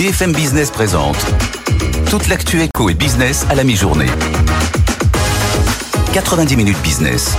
[0.00, 1.18] BFM Business présente
[2.08, 4.06] toute l'actu éco et business à la mi-journée.
[6.14, 7.36] 90 minutes business.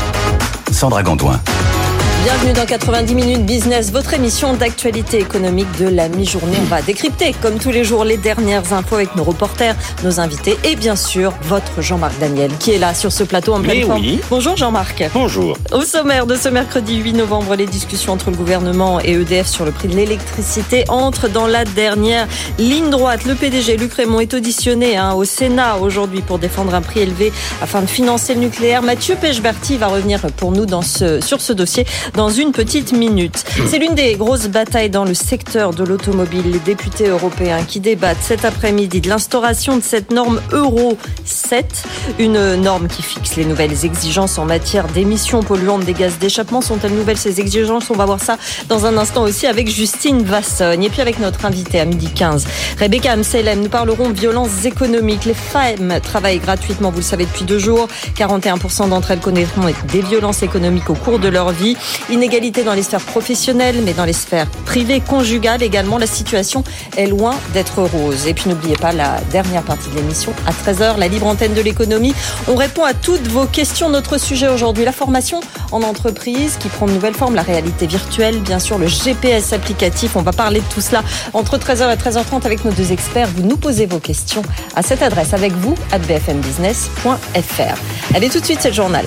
[0.71, 1.39] Sandra Gondouin.
[2.23, 6.55] Bienvenue dans 90 minutes business, votre émission d'actualité économique de la mi-journée.
[6.61, 10.55] On va décrypter, comme tous les jours, les dernières infos avec nos reporters, nos invités
[10.63, 14.05] et bien sûr votre Jean-Marc Daniel qui est là sur ce plateau en pleine forme.
[14.29, 15.03] Bonjour Jean-Marc.
[15.15, 15.57] Bonjour.
[15.71, 19.65] Au sommaire de ce mercredi 8 novembre, les discussions entre le gouvernement et EDF sur
[19.65, 22.27] le prix de l'électricité entrent dans la dernière
[22.59, 23.25] ligne droite.
[23.25, 27.33] Le PDG Luc Raymond est auditionné hein, au Sénat aujourd'hui pour défendre un prix élevé
[27.63, 28.83] afin de financer le nucléaire.
[28.83, 33.43] Mathieu Pechberti va revenir pour nous dans ce, sur ce dossier dans une petite minute.
[33.67, 36.51] C'est l'une des grosses batailles dans le secteur de l'automobile.
[36.51, 41.83] Les députés européens qui débattent cet après-midi de l'instauration de cette norme Euro 7,
[42.19, 46.61] une norme qui fixe les nouvelles exigences en matière d'émissions polluantes des gaz d'échappement.
[46.61, 47.89] Sont-elles nouvelles ces exigences?
[47.89, 48.37] On va voir ça
[48.67, 52.45] dans un instant aussi avec Justine Vassogne et puis avec notre invité à midi 15,
[52.79, 53.61] Rebecca Amselem.
[53.61, 55.25] Nous parlerons violences économiques.
[55.25, 57.87] Les femmes travaillent gratuitement, vous le savez, depuis deux jours.
[58.17, 61.77] 41% d'entre elles connaîtront des violences économiques au cours de leur vie.
[62.09, 66.63] Inégalité dans les sphères professionnelles, mais dans les sphères privées, conjugales également, la situation
[66.97, 68.27] est loin d'être rose.
[68.27, 71.61] Et puis n'oubliez pas la dernière partie de l'émission à 13h, la libre antenne de
[71.61, 72.13] l'économie.
[72.47, 73.89] On répond à toutes vos questions.
[73.89, 75.39] Notre sujet aujourd'hui, la formation
[75.71, 80.15] en entreprise qui prend de nouvelles formes, la réalité virtuelle, bien sûr, le GPS applicatif.
[80.15, 83.29] On va parler de tout cela entre 13h et 13h30 avec nos deux experts.
[83.35, 84.41] Vous nous posez vos questions
[84.75, 88.15] à cette adresse avec vous, à bfmbusiness.fr.
[88.15, 89.05] Allez tout de suite, c'est le journal.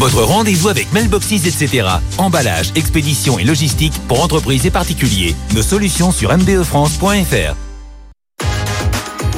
[0.00, 1.86] Votre rendez-vous avec Mailboxes, etc.
[2.16, 5.36] Emballage, expédition et logistique pour entreprises et particuliers.
[5.54, 7.54] Nos solutions sur mbefrance.fr.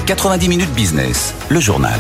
[0.07, 1.99] 90 minutes business, le journal.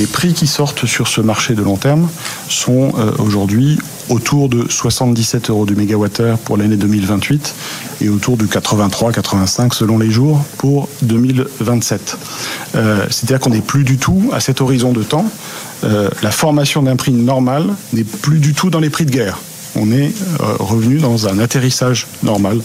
[0.00, 2.08] Les prix qui sortent sur ce marché de long terme
[2.48, 7.54] sont euh, aujourd'hui autour de 77 euros du mégawattheure pour l'année 2028
[8.00, 12.16] et autour de 83-85 selon les jours pour 2027.
[12.76, 15.26] Euh, C'est-à-dire qu'on n'est plus du tout à cet horizon de temps.
[15.84, 19.38] Euh, la formation d'un prix normal n'est plus du tout dans les prix de guerre.
[19.76, 22.60] On est revenu dans un atterrissage normal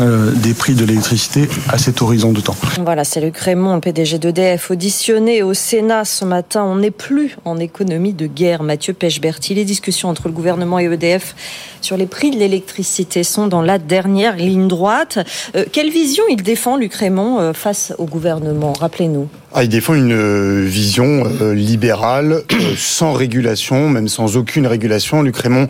[0.00, 2.56] euh, des prix de l'électricité à cet horizon de temps.
[2.82, 6.64] Voilà, c'est Luc Raymond, PDG d'EDF, auditionné au Sénat ce matin.
[6.64, 8.62] On n'est plus en économie de guerre.
[8.62, 11.34] Mathieu Pechberti, les discussions entre le gouvernement et EDF
[11.80, 15.18] sur les prix de l'électricité sont dans la dernière ligne droite.
[15.54, 18.72] Euh, quelle vision il défend, Luc Raymond, euh, face au gouvernement?
[18.72, 19.28] Rappelez-nous.
[19.56, 25.22] Ah, il défend une vision euh, libérale, euh, sans régulation, même sans aucune régulation.
[25.22, 25.68] Luc Raymond,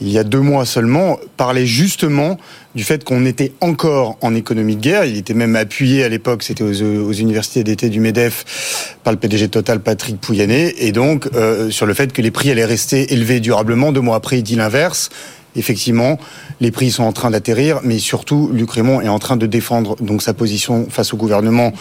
[0.00, 2.38] il y a deux mois seulement, parlait justement
[2.74, 5.04] du fait qu'on était encore en économie de guerre.
[5.04, 9.48] Il était même appuyé à l'époque, c'était aux, universités d'été du MEDEF, par le PDG
[9.48, 13.40] Total Patrick Pouyanné, et donc euh, sur le fait que les prix allaient rester élevés
[13.40, 13.92] durablement.
[13.92, 15.10] Deux mois après, il dit l'inverse.
[15.56, 16.18] Effectivement,
[16.60, 19.96] les prix sont en train d'atterrir, mais surtout, Luc Raymond est en train de défendre
[20.00, 21.72] donc sa position face au gouvernement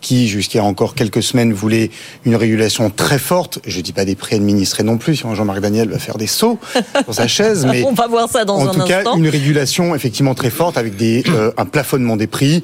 [0.00, 1.90] qui, jusqu'à encore quelques semaines, voulait
[2.24, 3.58] une régulation très forte.
[3.66, 6.58] Je dis pas des prix administrés non plus, sinon Jean-Marc Daniel va faire des sauts
[7.04, 7.66] sur sa chaise.
[7.70, 10.76] Mais On va voir ça dans en un tout cas, une régulation effectivement très forte
[10.78, 12.62] avec des, euh, un plafonnement des prix.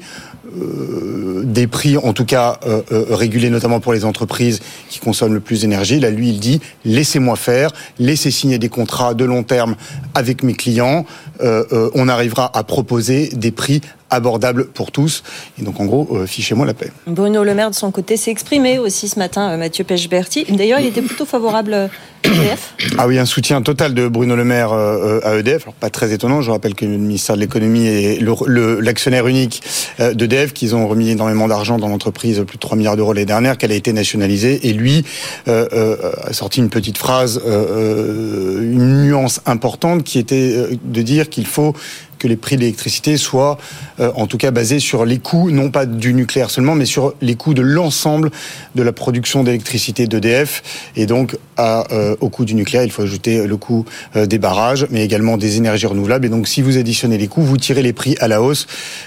[0.61, 5.39] euh, des prix, en tout cas euh, régulés notamment pour les entreprises qui consomment le
[5.39, 5.99] plus d'énergie.
[5.99, 9.75] Là, lui, il dit laissez-moi faire, laissez signer des contrats de long terme
[10.13, 11.05] avec mes clients.
[11.41, 15.23] On arrivera à proposer des prix abordables pour tous.
[15.59, 16.91] Et donc, en gros, euh, fichez-moi la paix.
[17.07, 20.45] Bruno Le Maire, de son côté, s'est exprimé aussi ce matin, euh, Mathieu Pechberti.
[20.49, 21.87] D'ailleurs, il était plutôt favorable euh,
[22.23, 22.73] à EDF.
[22.97, 25.63] Ah oui, un soutien total de Bruno Le Maire à EDF.
[25.63, 28.19] Alors pas très étonnant, je rappelle que le ministère de l'économie est
[28.81, 29.61] l'actionnaire unique
[29.99, 33.57] d'EDF, qu'ils ont remis énormément d'argent dans l'entreprise, plus de 3 milliards d'euros l'année dernière,
[33.57, 34.67] qu'elle a été nationalisée.
[34.67, 35.05] Et lui
[35.47, 41.45] euh, euh, a sorti une petite phrase, une nuance importante qui était de dire qu'il
[41.45, 41.75] faut
[42.25, 43.59] que les prix de l'électricité soient,
[43.99, 47.13] euh, en tout cas, basés sur les coûts, non pas du nucléaire seulement, mais sur
[47.21, 48.31] les coûts de l'ensemble
[48.73, 50.63] de la production d'électricité d'EDF.
[50.95, 53.85] Et donc, euh, au coût du nucléaire, il faut ajouter le coût
[54.15, 56.25] euh, des barrages, mais également des énergies renouvelables.
[56.25, 58.65] Et donc, si vous additionnez les coûts, vous tirez les prix à la hausse.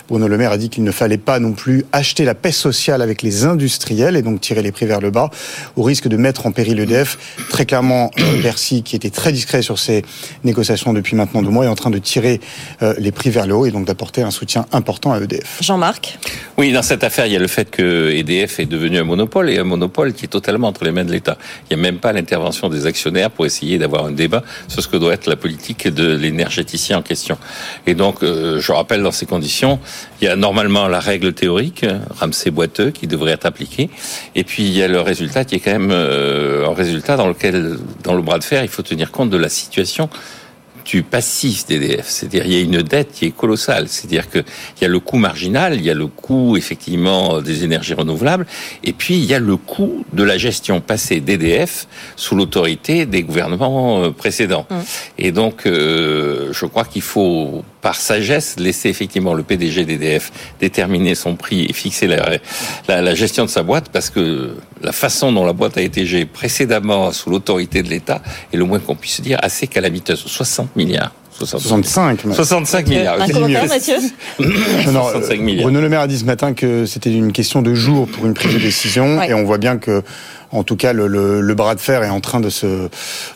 [0.09, 3.03] Bruno Le Maire a dit qu'il ne fallait pas non plus acheter la paix sociale
[3.03, 5.31] avec les industriels et donc tirer les prix vers le bas,
[5.75, 7.19] au risque de mettre en péril l'EDF.
[7.51, 10.05] Très clairement, Bercy, qui était très discret sur ces
[10.45, 12.41] négociations depuis maintenant deux mois, est en train de tirer
[12.83, 15.63] euh, les prix vers le haut et donc d'apporter un soutien important à EDF.
[15.63, 16.19] Jean-Marc
[16.59, 19.49] Oui, dans cette affaire, il y a le fait que EDF est devenu un monopole
[19.49, 21.39] et un monopole qui est totalement entre les mains de l'État.
[21.63, 24.89] Il n'y a même pas l'intervention des actionnaires pour essayer d'avoir un débat sur ce
[24.89, 27.39] que doit être la politique de l'énergéticien en question.
[27.87, 29.79] Et donc, euh, je rappelle, dans ces conditions,
[30.21, 31.87] il y a normalement la règle théorique,
[32.21, 33.89] Ramsey boiteux, qui devrait être appliquée.
[34.35, 37.27] Et puis, il y a le résultat qui est quand même euh, un résultat dans
[37.27, 40.11] lequel, dans le bras de fer, il faut tenir compte de la situation
[40.89, 42.09] du passif d'EDF.
[42.09, 43.89] C'est-à-dire, il y a une dette qui est colossale.
[43.89, 44.45] C'est-à-dire qu'il
[44.81, 48.47] y a le coût marginal, il y a le coût, effectivement, des énergies renouvelables,
[48.83, 51.87] et puis il y a le coût de la gestion passée d'EDF
[52.17, 54.67] sous l'autorité des gouvernements euh, précédents.
[54.71, 54.75] Mmh.
[55.19, 60.31] Et donc, euh, je crois qu'il faut par sagesse, laisser effectivement le PDG d'EDF
[60.61, 62.39] déterminer son prix et fixer la,
[62.87, 66.27] la, gestion de sa boîte, parce que la façon dont la boîte a été gérée
[66.27, 68.21] précédemment sous l'autorité de l'État
[68.53, 70.23] est le moins qu'on puisse dire assez calamiteuse.
[70.23, 71.13] 60 milliards.
[71.31, 72.21] 65.
[72.31, 73.23] 65 milliards.
[73.23, 73.97] Un commentaire, Mathieu
[74.39, 75.63] non, 65 milliards.
[75.63, 78.35] Bruno Le Maire a dit ce matin que c'était une question de jour pour une
[78.35, 80.03] prise de décision, et on voit bien que
[80.53, 82.89] en tout cas, le, bras de fer est en train de se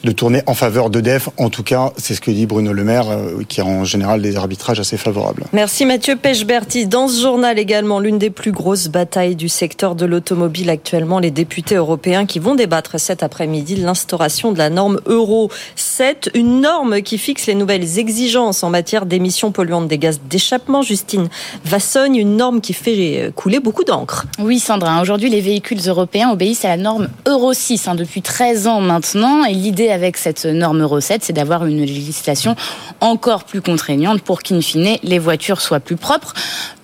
[0.05, 1.29] de tourner en faveur d'EDF.
[1.37, 4.23] En tout cas, c'est ce que dit Bruno Le Maire, euh, qui a en général
[4.23, 5.45] des arbitrages assez favorables.
[5.53, 6.87] Merci Mathieu Pechberti.
[6.87, 11.31] Dans ce journal également, l'une des plus grosses batailles du secteur de l'automobile actuellement, les
[11.31, 16.61] députés européens qui vont débattre cet après-midi de l'instauration de la norme Euro 7, une
[16.61, 20.83] norme qui fixe les nouvelles exigences en matière d'émissions polluantes des gaz d'échappement.
[20.83, 21.29] Justine
[21.65, 24.27] Vassogne, une norme qui fait couler beaucoup d'encre.
[24.39, 25.01] Oui, Sandra.
[25.01, 29.45] Aujourd'hui, les véhicules européens obéissent à la norme Euro 6 hein, depuis 13 ans maintenant.
[29.45, 32.57] Et l'idée avec cette norme Euro 7, c'est d'avoir une législation
[33.01, 36.35] encore plus contraignante pour qu'in fine, les voitures soient plus propres.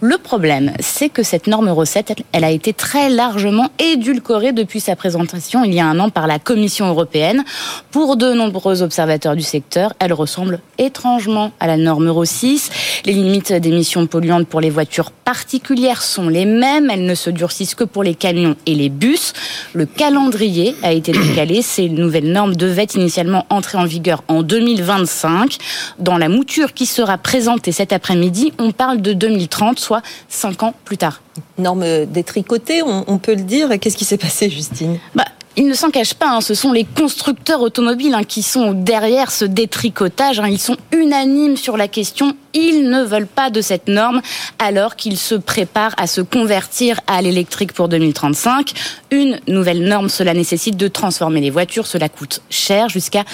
[0.00, 4.80] Le problème, c'est que cette norme Euro 7, elle a été très largement édulcorée depuis
[4.80, 7.44] sa présentation il y a un an par la Commission européenne.
[7.90, 12.70] Pour de nombreux observateurs du secteur, elle ressemble étrangement à la norme Euro 6.
[13.04, 16.90] Les limites d'émissions polluantes pour les voitures particulières sont les mêmes.
[16.90, 19.32] Elles ne se durcissent que pour les camions et les bus.
[19.72, 21.62] Le calendrier a été décalé.
[21.62, 25.58] Ces nouvelles normes devaient initialement entrer en vigueur en 2025.
[25.98, 30.74] Dans la mouture qui sera présentée cet après-midi, on parle de 2030, soit cinq ans
[30.84, 31.20] plus tard.
[31.58, 33.68] Norme détricotée, on, peut le dire.
[33.80, 34.98] Qu'est-ce qui s'est passé, Justine?
[35.14, 35.24] Bah,
[35.56, 36.40] il ne s'en cache pas, hein.
[36.40, 40.40] ce sont les constructeurs automobiles hein, qui sont derrière ce détricotage.
[40.40, 40.48] Hein.
[40.48, 42.34] Ils sont unanimes sur la question.
[42.54, 44.22] Ils ne veulent pas de cette norme
[44.58, 48.72] alors qu'ils se préparent à se convertir à l'électrique pour 2035.
[49.10, 51.86] Une nouvelle norme, cela nécessite de transformer les voitures.
[51.86, 53.24] Cela coûte cher, jusqu'à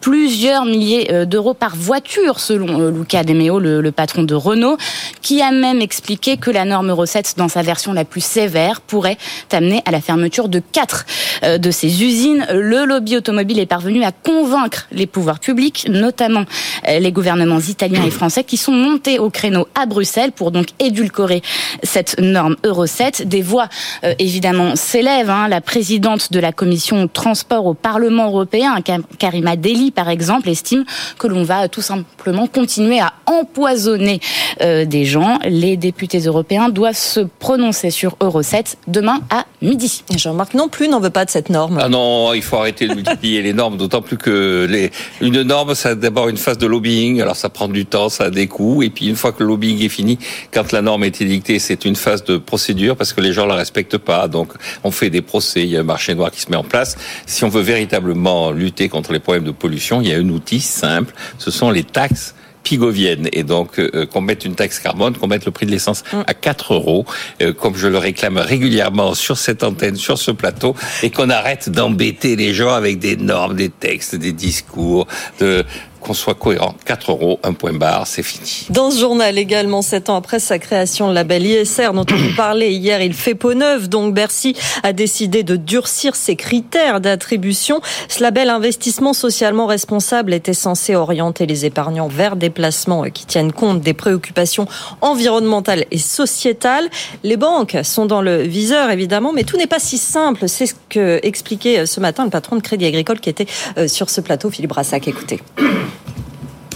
[0.00, 4.76] plusieurs milliers euh, d'euros par voiture, selon euh, Luca De Meo, le, patron de Renault,
[5.22, 8.80] qui a même expliqué que la norme Euro 7, dans sa version la plus sévère,
[8.80, 9.16] pourrait
[9.50, 11.06] amener à la fermeture de quatre
[11.42, 12.46] euh, de ces usines.
[12.52, 16.44] Le lobby automobile est parvenu à convaincre les pouvoirs publics, notamment
[16.86, 21.42] les gouvernements italiens et français, qui sont montés au créneau à Bruxelles pour donc édulcorer
[21.82, 23.28] cette norme Euro 7.
[23.28, 23.68] Des voix
[24.04, 25.30] euh, évidemment s'élèvent.
[25.30, 25.48] Hein.
[25.48, 28.76] La présidente de la commission transport au Parlement européen,
[29.18, 30.84] Karima Deli par exemple, estime
[31.18, 34.20] que l'on va tout simplement continuer à empoisonner
[34.62, 35.38] euh, des gens.
[35.44, 40.04] Les députés européens doivent se prononcer sur Euro 7 demain à midi.
[40.16, 41.78] Jean-Marc non plus n'en veut pas de cette norme.
[41.80, 44.90] Ah non, il faut arrêter de multiplier les normes, d'autant plus que les,
[45.20, 48.24] une norme, ça a d'abord une phase de lobbying, alors ça prend du temps, ça
[48.24, 50.18] a des coûts, et puis une fois que le lobbying est fini,
[50.52, 53.54] quand la norme est édictée, c'est une phase de procédure parce que les gens la
[53.54, 54.52] respectent pas, donc
[54.84, 56.96] on fait des procès, il y a un marché noir qui se met en place.
[57.26, 60.60] Si on veut véritablement lutter contre les problèmes de pollution, il y a un outil
[60.60, 62.34] simple, ce sont les taxes
[62.64, 66.02] pigovienne et donc euh, qu'on mette une taxe carbone, qu'on mette le prix de l'essence
[66.12, 66.22] mm.
[66.26, 67.04] à 4 euros,
[67.40, 71.68] euh, comme je le réclame régulièrement sur cette antenne, sur ce plateau, et qu'on arrête
[71.68, 75.06] d'embêter les gens avec des normes, des textes, des discours,
[75.38, 75.64] de
[76.04, 76.74] qu'on soit cohérent.
[76.84, 78.66] 4 euros, un point barre, c'est fini.
[78.70, 82.36] Dans ce journal également, 7 ans après sa création, le label ISR dont on vous
[82.36, 83.88] parlait hier, il fait peau neuve.
[83.88, 87.80] Donc Bercy a décidé de durcir ses critères d'attribution.
[88.08, 93.52] Ce label investissement socialement responsable était censé orienter les épargnants vers des placements qui tiennent
[93.52, 94.66] compte des préoccupations
[95.00, 96.88] environnementales et sociétales.
[97.22, 100.48] Les banques sont dans le viseur évidemment, mais tout n'est pas si simple.
[100.48, 103.46] C'est ce que expliquait ce matin le patron de Crédit Agricole qui était
[103.78, 105.08] euh, sur ce plateau, Philippe Brassac.
[105.08, 105.40] Écoutez.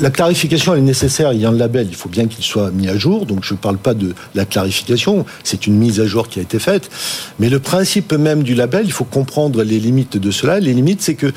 [0.01, 1.33] La clarification est nécessaire.
[1.33, 3.27] Il y a un label, il faut bien qu'il soit mis à jour.
[3.27, 6.43] Donc je ne parle pas de la clarification, c'est une mise à jour qui a
[6.43, 6.89] été faite.
[7.41, 10.61] Mais le principe même du label, il faut comprendre les limites de cela.
[10.61, 11.33] Les limites, c'est que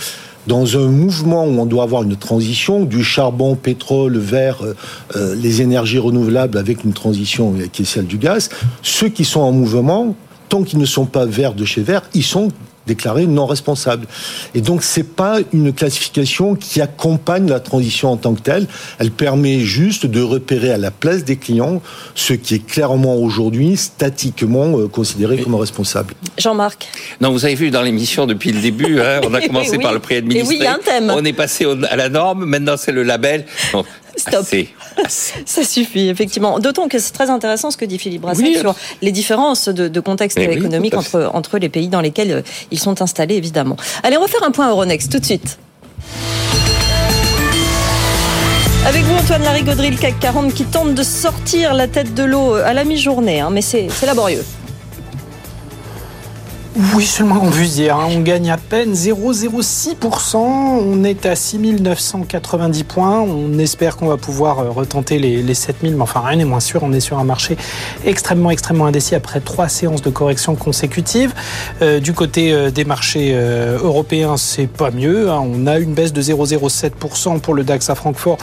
[0.46, 4.76] dans un mouvement où on doit avoir une transition du charbon, pétrole vers euh,
[5.16, 8.50] euh, les énergies renouvelables avec une transition qui est celle du gaz,
[8.84, 10.16] ceux qui sont en mouvement,
[10.50, 12.50] tant qu'ils ne sont pas verts de chez vert, ils sont
[12.92, 14.06] déclaré non responsable.
[14.54, 18.68] Et donc c'est pas une classification qui accompagne la transition en tant que telle.
[19.00, 21.82] Elle permet juste de repérer à la place des clients
[22.16, 26.14] ce qui est clairement aujourd'hui statiquement euh, considéré comme responsable.
[26.38, 26.90] Jean-Marc.
[27.22, 30.00] Non, vous avez vu dans l'émission depuis le début, hein, on a commencé par le
[30.00, 30.46] prix administré.
[30.46, 31.12] Et oui, il y a un thème.
[31.16, 33.46] On est passé à la norme, maintenant c'est le label.
[34.16, 34.46] Stop.
[35.08, 36.60] Ça suffit, effectivement.
[36.60, 40.38] D'autant que c'est très intéressant ce que dit Philippe Brassac sur les différences de, contexte
[40.40, 42.42] eh économique entre, entre les pays dans lesquels euh,
[42.72, 43.78] ils sont installés, évidemment.
[44.04, 45.58] Allez, on va faire un point Euronext tout de suite.
[48.86, 52.56] Avec vous, Antoine Larigauderie, le CAC 40 qui tente de sortir la tête de l'eau
[52.56, 54.44] à la mi-journée, hein, mais c'est laborieux.
[56.96, 57.98] Oui, seulement puisse dire.
[57.98, 58.08] Hein.
[58.12, 60.38] On gagne à peine 0,06%.
[60.38, 63.20] On est à 6990 points.
[63.20, 66.62] On espère qu'on va pouvoir euh, retenter les, les 7000, mais enfin rien n'est moins
[66.62, 66.82] sûr.
[66.84, 67.58] On est sur un marché
[68.06, 71.34] extrêmement, extrêmement indécis après trois séances de correction consécutives.
[71.82, 75.30] Euh, du côté euh, des marchés européens, c'est pas mieux.
[75.30, 75.44] Hein.
[75.44, 78.38] On a une baisse de 0,07% pour le DAX à Francfort,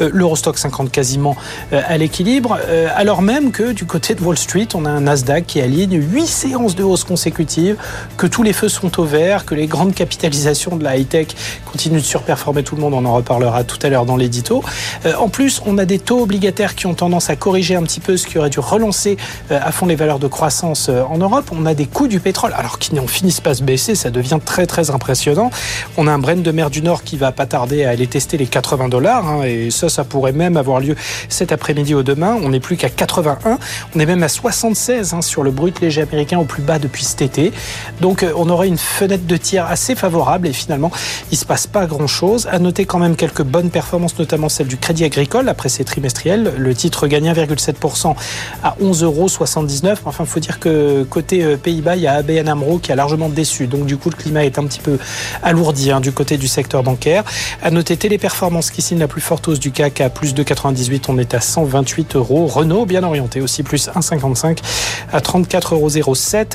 [0.00, 1.34] l'Eurostock 50 quasiment
[1.72, 2.58] à l'équilibre,
[2.94, 6.26] alors même que du côté de Wall Street, on a un Nasdaq qui aligne 8
[6.26, 7.69] séances de hausse consécutives
[8.16, 11.28] que tous les feux sont au vert, que les grandes capitalisations de la high-tech
[11.70, 14.62] continuent de surperformer tout le monde, on en reparlera tout à l'heure dans l'édito.
[15.06, 18.00] Euh, en plus, on a des taux obligataires qui ont tendance à corriger un petit
[18.00, 19.16] peu ce qui aurait dû relancer
[19.50, 21.50] euh, à fond les valeurs de croissance euh, en Europe.
[21.52, 24.38] On a des coûts du pétrole, alors qu'ils n'en finissent pas se baisser, ça devient
[24.44, 25.50] très très impressionnant.
[25.96, 28.36] On a un Brent de mer du Nord qui va pas tarder à aller tester
[28.36, 30.96] les 80 dollars, hein, et ça, ça pourrait même avoir lieu
[31.28, 32.38] cet après-midi ou demain.
[32.42, 33.58] On n'est plus qu'à 81,
[33.94, 37.04] on est même à 76 hein, sur le brut léger américain au plus bas depuis
[37.04, 37.52] cet été.
[38.00, 40.90] Donc euh, on aurait une fenêtre de tir assez favorable et finalement
[41.30, 42.48] il se passe pas grand chose.
[42.50, 46.54] À noter quand même quelques bonnes performances, notamment celle du Crédit Agricole après ses trimestriels.
[46.56, 48.14] Le titre gagne 1,7%
[48.62, 49.28] à 11,79 euros.
[50.04, 52.96] Enfin, il faut dire que côté euh, Pays-Bas, il y a ABN Amro qui a
[52.96, 53.66] largement déçu.
[53.66, 54.98] Donc du coup, le climat est un petit peu
[55.42, 57.24] alourdi hein, du côté du secteur bancaire.
[57.62, 61.08] À noter Téléperformance qui signe la plus forte hausse du CAC à plus de 98.
[61.08, 62.46] On est à 128 euros.
[62.46, 64.58] Renault bien orienté aussi plus 1,55
[65.12, 66.14] à 34,07 euros.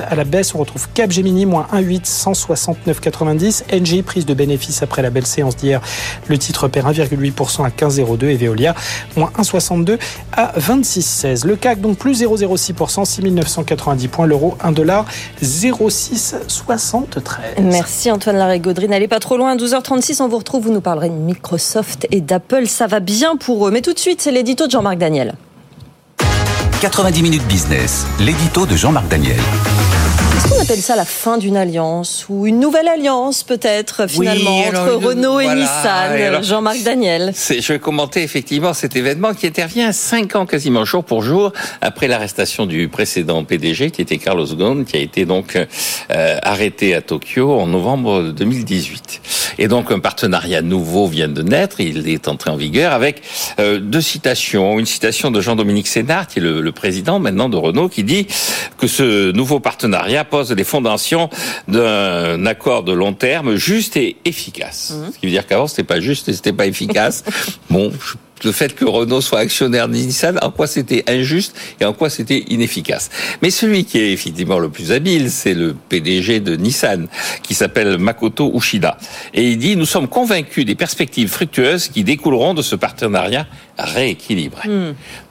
[0.09, 3.64] À la baisse, on retrouve Capgemini moins 1,8, 169,90.
[3.72, 5.82] NG, prise de bénéfices après la belle séance d'hier.
[6.28, 8.74] Le titre perd 1,8% à 15,02 et Veolia,
[9.18, 10.00] moins 1,62
[10.32, 11.46] à 26,16.
[11.46, 14.25] Le CAC, donc plus 0,06%, 6990 points.
[14.25, 15.06] L'euro, 1 dollar,
[15.44, 17.62] 0,673.
[17.62, 18.88] Merci Antoine Larry-Gaudry.
[18.88, 19.58] N'allez pas trop loin.
[19.58, 20.64] 12h36, on vous retrouve.
[20.64, 22.68] Vous nous parlerez de Microsoft et d'Apple.
[22.68, 23.72] Ça va bien pour eux.
[23.72, 25.36] Mais tout de suite, c'est l'édito de Jean-Marc Daniel.
[26.80, 29.40] 90 minutes business, l'édito de Jean-Marc Daniel.
[30.46, 34.68] Est-ce qu'on appelle ça la fin d'une alliance ou une nouvelle alliance peut-être finalement Oui,
[34.68, 35.62] entre une- Renault et voilà.
[36.36, 37.34] Nissan Jean-Marc Daniel.
[37.36, 42.08] Je vais commenter effectivement cet événement qui intervient cinq ans quasiment jour pour jour après
[42.08, 47.02] l'arrestation du précédent PDG qui était Carlos Ghosn, qui a été donc euh, arrêté à
[47.02, 49.22] Tokyo en novembre 2018.
[49.58, 53.24] Et donc un partenariat nouveau vient de naître, il est entré en vigueur avec
[53.60, 54.78] euh, deux citations.
[54.78, 58.28] Une citation de Jean-Dominique Sénard, qui est le, le président maintenant de Renault, qui dit
[58.78, 61.30] que ce nouveau partenariat pose les fondations
[61.70, 64.94] d'un accord de long terme juste et efficace.
[65.13, 67.24] Ce qui veut dire qu'avant c'était pas juste et c'était pas efficace.
[67.70, 71.86] bon, je- le fait que Renault soit actionnaire de Nissan, en quoi c'était injuste et
[71.86, 73.10] en quoi c'était inefficace.
[73.42, 77.08] Mais celui qui est effectivement le plus habile, c'est le PDG de Nissan,
[77.44, 78.98] qui s'appelle Makoto Ushida.
[79.34, 84.70] Et il dit, nous sommes convaincus des perspectives fructueuses qui découleront de ce partenariat rééquilibré.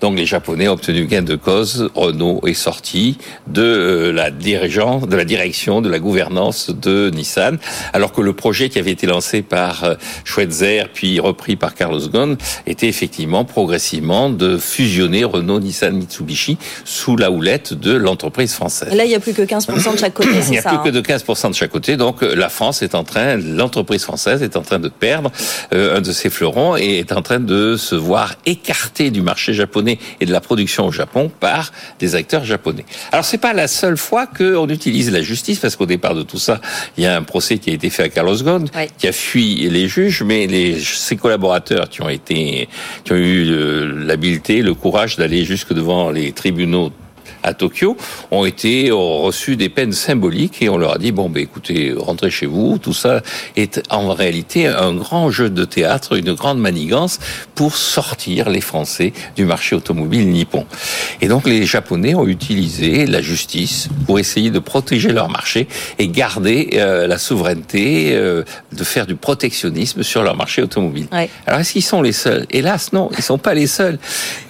[0.01, 1.91] Donc les Japonais ont obtenu gain de cause.
[1.95, 7.59] Renault est sorti de euh, la dirigeant, de la direction, de la gouvernance de Nissan,
[7.93, 9.95] alors que le projet qui avait été lancé par euh,
[10.25, 17.17] Schweitzer puis repris par Carlos Ghosn était effectivement progressivement de fusionner Renault, Nissan, Mitsubishi sous
[17.17, 18.91] la houlette de l'entreprise française.
[18.93, 20.71] Et là, il n'y a plus que 15% de chaque côté, Il n'y a ça.
[20.71, 21.01] plus que hein.
[21.01, 21.97] de 15% de chaque côté.
[21.97, 25.33] Donc euh, la France est en train, l'entreprise française est en train de perdre
[25.73, 29.55] euh, un de ses fleurons et est en train de se voir écartée du marché
[29.55, 32.85] japonais et de la production au Japon par des acteurs japonais.
[33.11, 36.39] Alors c'est pas la seule fois qu'on utilise la justice parce qu'au départ de tout
[36.39, 36.61] ça,
[36.97, 39.69] il y a un procès qui a été fait à Carlos Ghosn qui a fui
[39.69, 42.69] les juges, mais les, ses collaborateurs qui ont été,
[43.05, 46.91] qui ont eu euh, l'habileté, le courage d'aller jusque devant les tribunaux
[47.45, 47.97] à Tokyo
[48.31, 51.95] ont été ont reçu des peines symboliques et on leur a dit bon ben écoutez
[51.97, 52.79] rentrez chez vous.
[52.79, 53.23] Tout ça
[53.57, 57.19] est en réalité un grand jeu de théâtre une grande manigance
[57.55, 60.67] pour sortir les Français du marché automobile nippon.
[61.21, 66.09] Et donc les Japonais ont utilisé la justice pour essayer de protéger leur marché et
[66.09, 71.07] garder euh, la souveraineté euh, de faire du protectionnisme sur leur marché automobile.
[71.13, 71.29] Ouais.
[71.47, 72.47] alors est-ce qu'ils sont les seuls?
[72.51, 73.99] Hélas non, ils sont pas les seuls.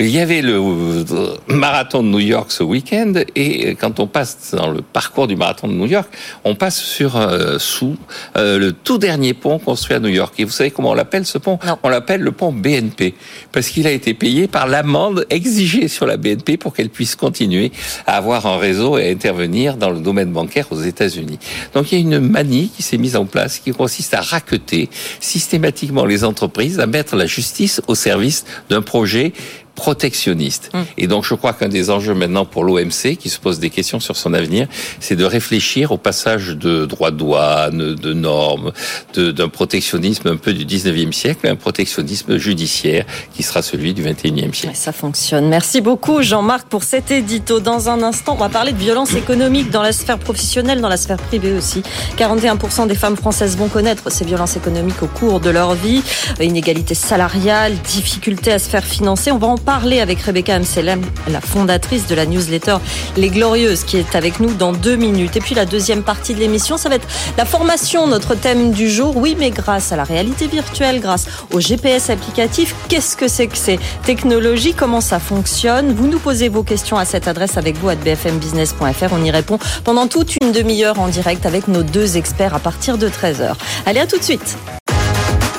[0.00, 4.54] Il y avait le euh, marathon de New York ce week-end et quand on passe
[4.54, 6.08] dans le parcours du marathon de New York,
[6.44, 7.96] on passe sur euh, sous
[8.36, 10.34] euh, le tout dernier pont construit à New York.
[10.38, 11.58] Et vous savez comment on l'appelle ce pont?
[11.66, 11.78] Non.
[11.82, 13.14] On l'appelle le pont BNP
[13.52, 17.72] parce qu'il a été payé par l'amende exigée sur la BNP pour qu'elle puisse continuer
[18.06, 21.38] à avoir un réseau et à intervenir dans le domaine bancaire aux États-Unis.
[21.72, 24.90] Donc il y a une manie qui s'est mise en place qui consiste à raqueter
[25.20, 29.32] systématiquement les entreprises, à mettre la justice au service d'un projet
[29.74, 30.70] protectionniste.
[30.74, 30.84] Hum.
[30.96, 34.00] Et donc, je crois qu'un des enjeux maintenant pour l'OMC, qui se pose des questions
[34.00, 34.68] sur son avenir,
[35.00, 38.72] c'est de réfléchir au passage de droits de douane, de normes,
[39.16, 43.04] d'un protectionnisme un peu du 19e siècle, un protectionnisme judiciaire
[43.34, 44.76] qui sera celui du 21e siècle.
[44.76, 45.48] Ça fonctionne.
[45.48, 47.60] Merci beaucoup, Jean-Marc, pour cet édito.
[47.60, 50.96] Dans un instant, on va parler de violence économique dans la sphère professionnelle, dans la
[50.96, 51.82] sphère privée aussi.
[52.16, 56.02] 41% des femmes françaises vont connaître ces violences économiques au cours de leur vie.
[56.40, 59.30] Inégalité salariale, difficulté à se faire financer.
[59.30, 62.76] On va en parler avec Rebecca Amselem, la fondatrice de la newsletter
[63.16, 65.36] Les Glorieuses, qui est avec nous dans deux minutes.
[65.36, 68.90] Et puis la deuxième partie de l'émission, ça va être la formation, notre thème du
[68.90, 69.16] jour.
[69.16, 73.56] Oui, mais grâce à la réalité virtuelle, grâce au GPS applicatif, qu'est-ce que c'est que
[73.56, 74.74] ces technologies?
[74.74, 75.92] Comment ça fonctionne?
[75.94, 79.12] Vous nous posez vos questions à cette adresse avec vous à bfmbusiness.fr.
[79.12, 82.98] On y répond pendant toute une demi-heure en direct avec nos deux experts à partir
[82.98, 83.54] de 13h.
[83.86, 84.56] Allez, à tout de suite.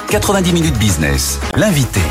[0.10, 2.02] 90 minutes business, l'invité.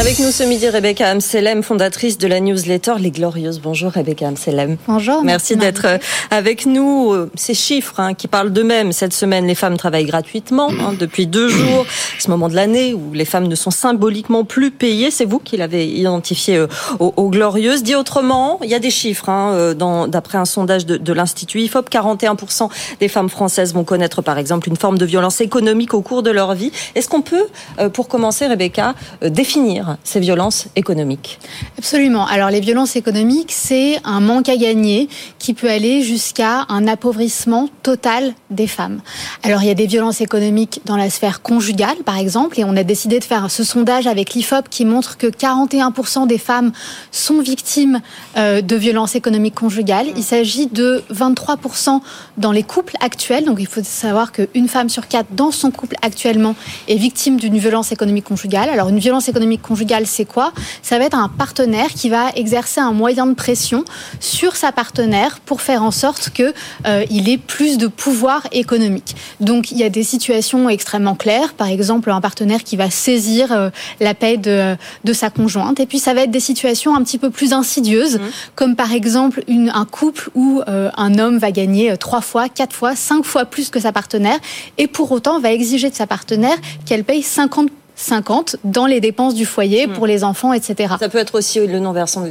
[0.00, 3.60] Avec nous ce midi, Rebecca Amselem, fondatrice de la newsletter Les Glorieuses.
[3.60, 4.78] Bonjour Rebecca Amselem.
[4.88, 5.22] Bonjour.
[5.22, 5.98] Merci d'être euh,
[6.30, 7.12] avec nous.
[7.12, 8.92] Euh, ces chiffres hein, qui parlent d'eux-mêmes.
[8.92, 11.84] Cette semaine, les femmes travaillent gratuitement hein, depuis deux jours.
[12.18, 15.10] Ce moment de l'année où les femmes ne sont symboliquement plus payées.
[15.10, 16.66] C'est vous qui l'avez identifié euh,
[16.98, 17.82] aux, Glorieuses.
[17.82, 19.28] Dit autrement, il y a des chiffres.
[19.28, 19.74] Hein,
[20.08, 24.70] D'après un sondage de, de l'Institut IFOP, 41% des femmes françaises vont connaître par exemple
[24.70, 26.72] une forme de violence économique au cours de leur vie.
[26.94, 27.46] Est-ce qu'on peut,
[27.92, 31.38] pour commencer Rebecca, définir ces violences économiques
[31.78, 32.26] Absolument.
[32.26, 37.68] Alors les violences économiques, c'est un manque à gagner qui peut aller jusqu'à un appauvrissement
[37.82, 39.00] total des femmes.
[39.42, 42.76] Alors il y a des violences économiques dans la sphère conjugale, par exemple, et on
[42.76, 46.72] a décidé de faire ce sondage avec l'IFOP qui montre que 41% des femmes
[47.10, 48.00] sont victimes
[48.36, 50.06] euh, de violences économiques conjugales.
[50.16, 52.00] Il s'agit de 23%
[52.36, 53.44] dans les couples actuels.
[53.44, 56.54] Donc il faut savoir qu'une femme sur quatre dans son couple actuellement
[56.88, 58.68] est victime d'une violence économique conjugale.
[58.68, 60.52] Alors une violence économique conjugale c'est quoi?
[60.82, 63.84] Ça va être un partenaire qui va exercer un moyen de pression
[64.18, 66.52] sur sa partenaire pour faire en sorte que
[66.88, 69.14] euh, il ait plus de pouvoir économique.
[69.38, 73.52] Donc il y a des situations extrêmement claires, par exemple un partenaire qui va saisir
[73.52, 74.74] euh, la paix de,
[75.04, 78.16] de sa conjointe, et puis ça va être des situations un petit peu plus insidieuses,
[78.16, 78.22] mmh.
[78.56, 82.74] comme par exemple une, un couple où euh, un homme va gagner trois fois, quatre
[82.74, 84.40] fois, cinq fois plus que sa partenaire,
[84.78, 89.34] et pour autant va exiger de sa partenaire qu'elle paye 50 50 dans les dépenses
[89.34, 90.08] du foyer pour hmm.
[90.08, 90.94] les enfants, etc.
[90.98, 92.26] Ça peut être aussi le non-versement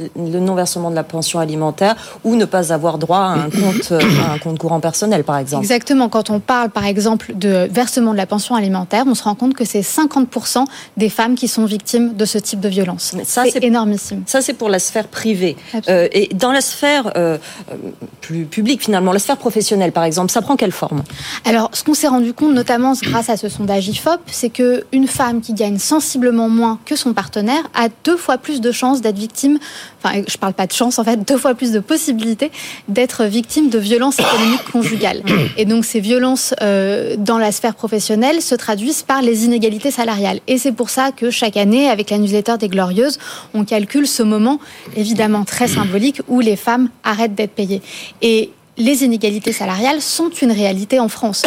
[0.80, 4.32] non de la pension alimentaire ou ne pas avoir droit à un compte, euh, à
[4.32, 5.64] un compte courant personnel, par exemple.
[5.64, 6.08] Exactement.
[6.08, 9.54] Quand on parle, par exemple, de versement de la pension alimentaire, on se rend compte
[9.54, 10.64] que c'est 50%
[10.96, 13.14] des femmes qui sont victimes de ce type de violence.
[13.24, 14.22] C'est énormissime.
[14.26, 15.56] Ça, c'est pour la sphère privée.
[15.88, 17.38] Euh, et dans la sphère euh,
[18.20, 21.02] plus publique, finalement, la sphère professionnelle, par exemple, ça prend quelle forme?
[21.44, 25.40] Alors, ce qu'on s'est rendu compte, notamment grâce à ce sondage IFOP, c'est qu'une femme
[25.40, 29.58] qui gagne sensiblement moins que son partenaire a deux fois plus de chances d'être victime,
[30.02, 32.50] enfin je parle pas de chance en fait, deux fois plus de possibilités
[32.88, 35.22] d'être victime de violences économiques conjugales.
[35.56, 40.40] Et donc ces violences euh, dans la sphère professionnelle se traduisent par les inégalités salariales.
[40.46, 43.18] Et c'est pour ça que chaque année, avec la newsletter des Glorieuses,
[43.52, 44.60] on calcule ce moment
[44.96, 47.82] évidemment très symbolique où les femmes arrêtent d'être payées.
[48.22, 51.44] Et les inégalités salariales sont une réalité en France.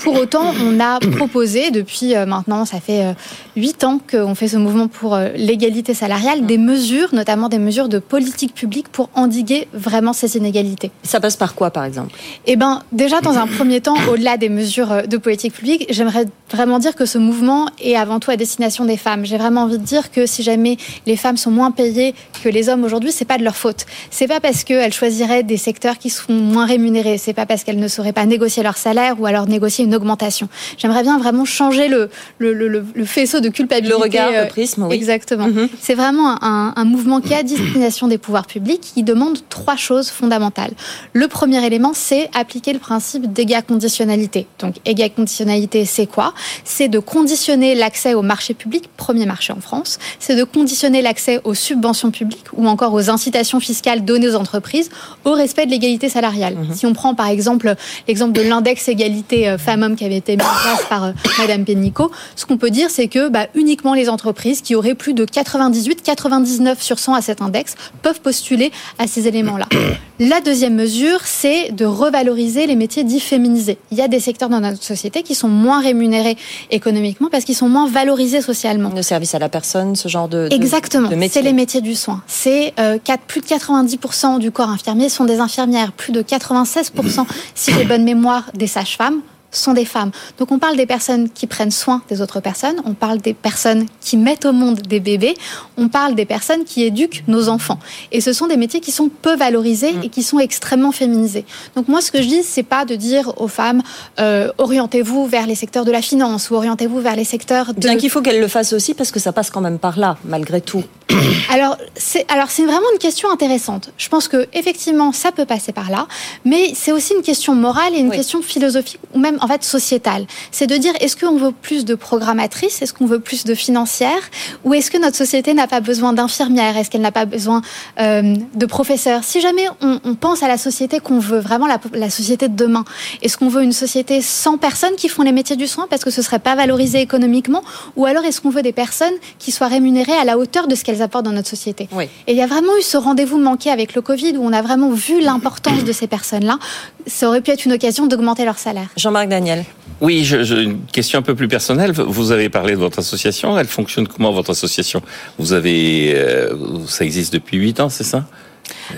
[0.00, 3.14] Pour autant, on a proposé depuis euh, maintenant, ça fait
[3.56, 7.58] euh, huit ans qu'on fait ce mouvement pour euh, l'égalité salariale, des mesures, notamment des
[7.58, 10.90] mesures de politique publique pour endiguer vraiment ces inégalités.
[11.02, 12.14] Ça passe par quoi, par exemple?
[12.46, 16.78] Eh bien, déjà, dans un premier temps, au-delà des mesures de politique publique, j'aimerais vraiment
[16.78, 19.24] dire que ce mouvement est avant tout à destination des femmes.
[19.24, 22.68] J'ai vraiment envie de dire que si jamais les femmes sont moins payées que les
[22.68, 23.86] hommes aujourd'hui, c'est pas de leur faute.
[24.10, 27.18] C'est pas parce qu'elles choisiraient des secteurs qui sont moins rémunérées.
[27.18, 30.48] C'est pas parce qu'elles ne sauraient pas négocier leur salaire ou alors négocier une augmentation.
[30.78, 33.96] J'aimerais bien vraiment changer le, le, le, le, faisceau de culpabilité.
[33.96, 34.94] Le regard, le euh, prisme, oui.
[34.94, 35.46] Exactement.
[35.46, 35.68] Mhm.
[35.80, 39.76] C'est vraiment un, un, mouvement qui est à destination des pouvoirs publics qui demande trois
[39.76, 40.72] choses fondamentales.
[41.12, 44.46] Le premier élément, c'est appliquer le principe d'égal conditionnalité.
[44.58, 46.34] Donc, égal conditionnalité, c'est quoi?
[46.64, 49.98] C'est de conditionner l'accès au marché public, premier marché en France.
[50.18, 54.90] C'est de conditionner l'accès aux subventions publiques ou encore aux incitations fiscales données aux entreprises
[55.24, 56.54] au respect de l'égalité salariale.
[56.54, 56.74] Mhm.
[56.74, 57.74] Si on prend par exemple
[58.08, 61.64] l'exemple de l'index égalité euh, femmes-hommes qui avait été mis en place par euh, Madame
[61.64, 65.24] Pénicaud, ce qu'on peut dire, c'est que bah, uniquement les entreprises qui auraient plus de
[65.24, 69.66] 98, 99 sur 100 à cet index peuvent postuler à ces éléments-là.
[70.18, 73.78] La deuxième mesure, c'est de revaloriser les métiers dits féminisés.
[73.90, 76.36] Il y a des secteurs dans notre société qui sont moins rémunérés
[76.70, 78.92] économiquement parce qu'ils sont moins valorisés socialement.
[78.94, 81.08] Le service à la personne, ce genre de, Exactement.
[81.30, 82.22] C'est les métiers du soin.
[82.26, 87.72] C'est euh, plus de 90% du corps infirmier sont des infirmières, plus de 96%, si
[87.72, 90.10] j'ai bonne mémoire, des sages-femmes sont des femmes.
[90.38, 93.86] Donc on parle des personnes qui prennent soin des autres personnes, on parle des personnes
[94.00, 95.34] qui mettent au monde des bébés,
[95.76, 97.78] on parle des personnes qui éduquent nos enfants.
[98.12, 101.44] Et ce sont des métiers qui sont peu valorisés et qui sont extrêmement féminisés.
[101.74, 103.82] Donc moi, ce que je dis, c'est pas de dire aux femmes
[104.18, 107.80] euh, orientez-vous vers les secteurs de la finance ou orientez-vous vers les secteurs de...
[107.80, 110.16] Bien qu'il faut qu'elles le fassent aussi parce que ça passe quand même par là,
[110.24, 110.84] malgré tout.
[111.50, 113.92] alors c'est alors c'est vraiment une question intéressante.
[113.96, 116.06] Je pense que effectivement ça peut passer par là,
[116.44, 120.26] mais c'est aussi une question morale et une question philosophique ou même en fait sociétale.
[120.50, 124.30] C'est de dire est-ce qu'on veut plus de programmatrices, est-ce qu'on veut plus de financières,
[124.64, 127.62] ou est-ce que notre société n'a pas besoin d'infirmières, est-ce qu'elle n'a pas besoin
[128.00, 129.24] euh, de professeurs?
[129.24, 132.56] Si jamais on, on, pense à la société qu'on veut, vraiment la, la société de
[132.56, 132.84] demain,
[133.22, 136.10] est-ce qu'on veut une société sans personnes qui font les métiers du soin parce que
[136.10, 137.62] ce serait pas valorisé économiquement,
[137.96, 140.84] ou alors est-ce qu'on veut des personnes qui soient rémunérées à la hauteur de ce
[140.84, 141.88] qu'elles apportent dans notre société?
[141.92, 142.04] Oui.
[142.26, 144.62] Et il y a vraiment eu ce rendez-vous manqué avec le Covid où on a
[144.62, 146.58] vraiment vu l'importance de ces personnes-là.
[147.06, 148.88] Ça aurait pu être une occasion d'augmenter leur salaire.
[148.96, 149.64] Jean-Marc Daniel.
[150.02, 151.92] Oui, je, je, une question un peu plus personnelle.
[151.92, 153.58] Vous avez parlé de votre association.
[153.58, 155.02] Elle fonctionne comment votre association?
[155.38, 156.54] Vous avez, euh,
[156.86, 158.26] ça existe depuis huit ans, c'est ça?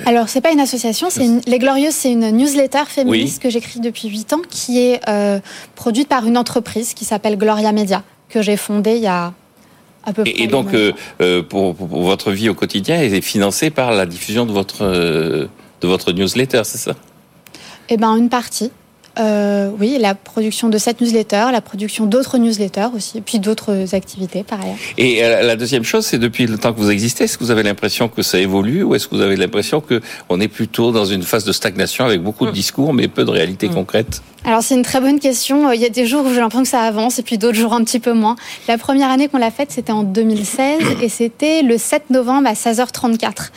[0.07, 1.41] Alors, c'est pas une association, c'est une...
[1.47, 3.43] Les Glorieuses, c'est une newsletter féministe oui.
[3.43, 5.41] que j'écris depuis 8 ans, qui est euh,
[5.75, 9.33] produite par une entreprise qui s'appelle Gloria Media, que j'ai fondée il y a
[10.05, 10.33] à peu près.
[10.33, 14.07] Et, et donc, euh, pour, pour, votre vie au quotidien, elle est financée par la
[14.07, 15.47] diffusion de votre, euh,
[15.81, 16.95] de votre newsletter, c'est ça?
[17.89, 18.71] Eh bien, une partie.
[19.19, 23.95] Euh, oui, la production de cette newsletter, la production d'autres newsletters aussi, et puis d'autres
[23.95, 24.77] activités par ailleurs.
[24.99, 27.63] Et la deuxième chose, c'est depuis le temps que vous existez, est-ce que vous avez
[27.63, 31.05] l'impression que ça évolue ou est-ce que vous avez l'impression que on est plutôt dans
[31.05, 33.75] une phase de stagnation avec beaucoup de discours mais peu de réalité mmh.
[33.75, 35.71] concrète alors c'est une très bonne question.
[35.71, 37.75] Il y a des jours où j'ai l'impression que ça avance et puis d'autres jours
[37.75, 38.35] un petit peu moins.
[38.67, 42.55] La première année qu'on l'a faite, c'était en 2016 et c'était le 7 novembre à
[42.55, 43.51] 16h34.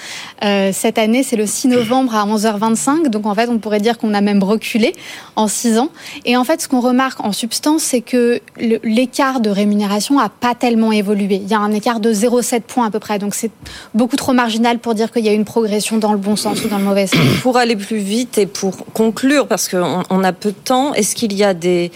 [0.43, 3.07] Euh, cette année, c'est le 6 novembre à 11h25.
[3.07, 4.93] Donc en fait, on pourrait dire qu'on a même reculé
[5.35, 5.89] en 6 ans.
[6.23, 10.53] Et en fait, ce qu'on remarque en substance, c'est que l'écart de rémunération a pas
[10.53, 11.41] tellement évolué.
[11.41, 13.17] Il y a un écart de 0,7 points à peu près.
[13.17, 13.51] Donc c'est
[13.95, 16.67] beaucoup trop marginal pour dire qu'il y a une progression dans le bon sens ou
[16.67, 17.19] dans le mauvais sens.
[17.41, 21.15] Pour aller plus vite et pour conclure, parce qu'on on a peu de temps, est-ce
[21.15, 21.91] qu'il y a des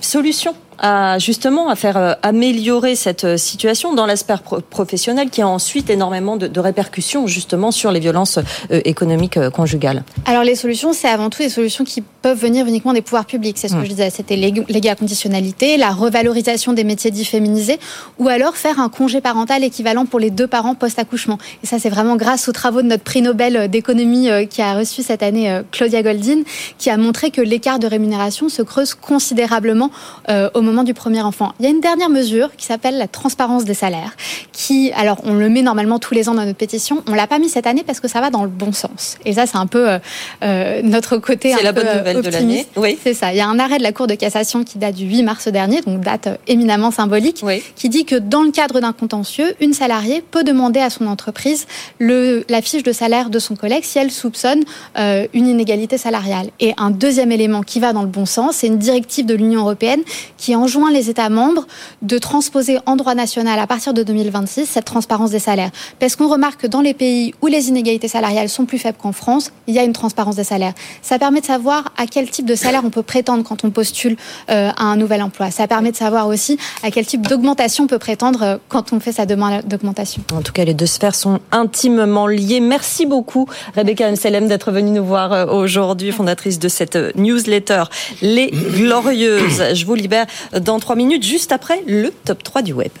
[0.00, 4.34] solutions à justement à faire euh, améliorer cette euh, situation dans l'aspect
[4.70, 10.04] professionnel qui a ensuite énormément de, de, répercussions justement sur les violences euh, économiques conjugales
[10.26, 13.58] Alors les solutions, c'est avant tout des solutions qui peuvent venir uniquement des pouvoirs publics.
[13.58, 17.78] C'est ce que je disais, c'était légué à conditionnalité, la revalorisation des métiers dits féminisés,
[18.18, 21.38] ou alors faire un congé parental équivalent pour les deux parents post-accouchement.
[21.62, 25.02] Et ça, c'est vraiment grâce aux travaux de notre prix Nobel d'économie qui a reçu
[25.02, 26.42] cette année Claudia Goldin,
[26.78, 29.90] qui a montré que l'écart de rémunération se creuse considérablement
[30.28, 31.52] au moment du premier enfant.
[31.58, 34.16] Il y a une dernière mesure qui s'appelle la transparence des salaires,
[34.52, 37.38] qui, alors on le met normalement tous les ans dans notre pétition, on l'a pas
[37.38, 39.16] mis cette année parce que ça va dans le bon sens.
[39.24, 39.98] Et ça, c'est un peu
[40.42, 42.26] euh, notre côté C'est la bonne nouvelle optimiste.
[42.26, 42.66] de l'année.
[42.76, 43.32] Oui, c'est ça.
[43.32, 45.48] Il y a un arrêt de la Cour de cassation qui date du 8 mars
[45.48, 47.62] dernier, donc date éminemment symbolique, oui.
[47.74, 51.66] qui dit que dans le cadre d'un contentieux, une salariée peut demander à son entreprise
[51.98, 54.62] le, la fiche de salaire de son collègue si elle soupçonne
[54.98, 56.50] euh, une inégalité salariale.
[56.60, 59.60] Et un deuxième élément qui va dans le bon sens, c'est une directive de l'Union
[59.60, 60.02] européenne
[60.36, 61.66] qui enjoint les États membres
[62.02, 65.70] de transposer en droit national à partir de 2026 cette transparence des salaires.
[65.98, 69.12] Parce qu'on remarque que dans les pays où les inégalités salariales sont plus faibles qu'en
[69.12, 70.74] France, il y a une transparence des salaires.
[71.02, 74.16] Ça permet de savoir à quel type de salaire on peut prétendre quand on postule
[74.50, 75.50] euh, à un nouvel emploi.
[75.50, 79.00] Ça permet de savoir aussi à quel type d'augmentation on peut prétendre euh, quand on
[79.00, 80.22] fait sa demande d'augmentation.
[80.32, 82.60] En tout cas, les deux sphères sont intimement liées.
[82.60, 87.84] Merci beaucoup, Rebecca Anselem, d'être venue nous voir euh, aujourd'hui, fondatrice de cette newsletter
[88.22, 89.62] Les Glorieuses.
[89.74, 92.92] Je vous libère dans trois minutes, juste après le top 3 du web.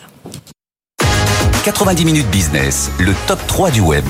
[1.64, 4.04] 90 minutes business, le top 3 du web.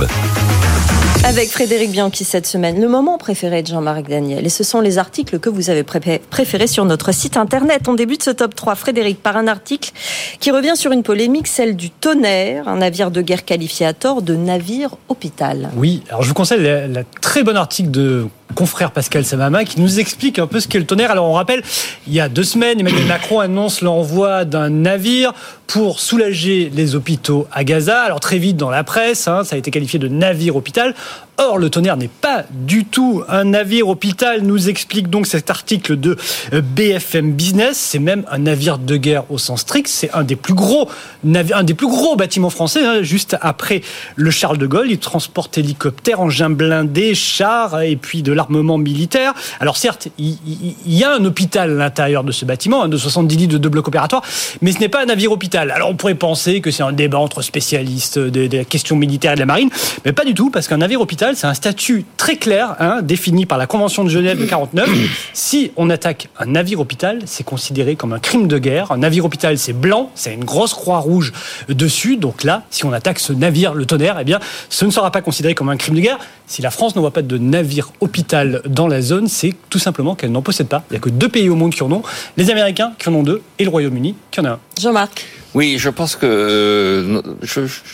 [1.24, 4.46] Avec Frédéric Bianchi cette semaine, le moment préféré de Jean-Marc Daniel.
[4.46, 7.88] Et ce sont les articles que vous avez préférés sur notre site internet.
[7.88, 9.90] On débute ce top 3, Frédéric, par un article
[10.38, 14.22] qui revient sur une polémique, celle du tonnerre, un navire de guerre qualifié à tort
[14.22, 15.70] de navire hôpital.
[15.76, 19.80] Oui, alors je vous conseille la, la très bon article de confrère Pascal Samama qui
[19.80, 21.10] nous explique un peu ce qu'est le tonnerre.
[21.10, 21.62] Alors on rappelle,
[22.06, 25.32] il y a deux semaines, Emmanuel Macron annonce l'envoi d'un navire
[25.66, 28.00] pour soulager les hôpitaux à Gaza.
[28.02, 30.94] Alors très vite dans la presse, hein, ça a été qualifié de navire hôpital.
[31.38, 35.98] Or, le tonnerre n'est pas du tout un navire hôpital, nous explique donc cet article
[35.98, 36.16] de
[36.52, 37.76] BFM Business.
[37.76, 39.86] C'est même un navire de guerre au sens strict.
[39.86, 40.88] C'est un des plus gros
[41.24, 43.82] un des plus gros bâtiments français, hein, juste après
[44.16, 44.90] le Charles de Gaulle.
[44.90, 49.34] Il transporte hélicoptères, engins blindés, chars et puis de l'arme armement militaire.
[49.60, 50.38] Alors certes, il,
[50.86, 53.68] y a un hôpital à l'intérieur de ce bâtiment, hein, de 70 lits de deux
[53.68, 54.22] blocs opératoires,
[54.62, 55.70] mais ce n'est pas un navire hôpital.
[55.70, 59.40] Alors on pourrait penser que c'est un débat entre spécialistes des, questions militaires et de
[59.40, 59.68] la marine,
[60.04, 63.46] mais pas du tout, parce qu'un navire hôpital, c'est un statut très clair, hein, défini
[63.46, 64.88] par la Convention de Genève de 49.
[65.32, 68.92] Si on attaque un navire hôpital, c'est considéré comme un crime de guerre.
[68.92, 71.32] Un navire hôpital, c'est blanc, c'est une grosse croix rouge
[71.68, 72.16] dessus.
[72.16, 75.22] Donc là, si on attaque ce navire, le tonnerre, eh bien, ce ne sera pas
[75.22, 76.18] considéré comme un crime de guerre.
[76.48, 80.32] Si la France n'envoie pas de navire hôpital dans la zone, c'est tout simplement qu'elle
[80.32, 80.82] n'en possède pas.
[80.90, 82.02] Il n'y a que deux pays au monde qui en ont,
[82.38, 84.58] les Américains qui en ont deux et le Royaume-Uni qui en a un.
[84.80, 85.26] Jean-Marc.
[85.54, 87.22] Oui, je pense que euh,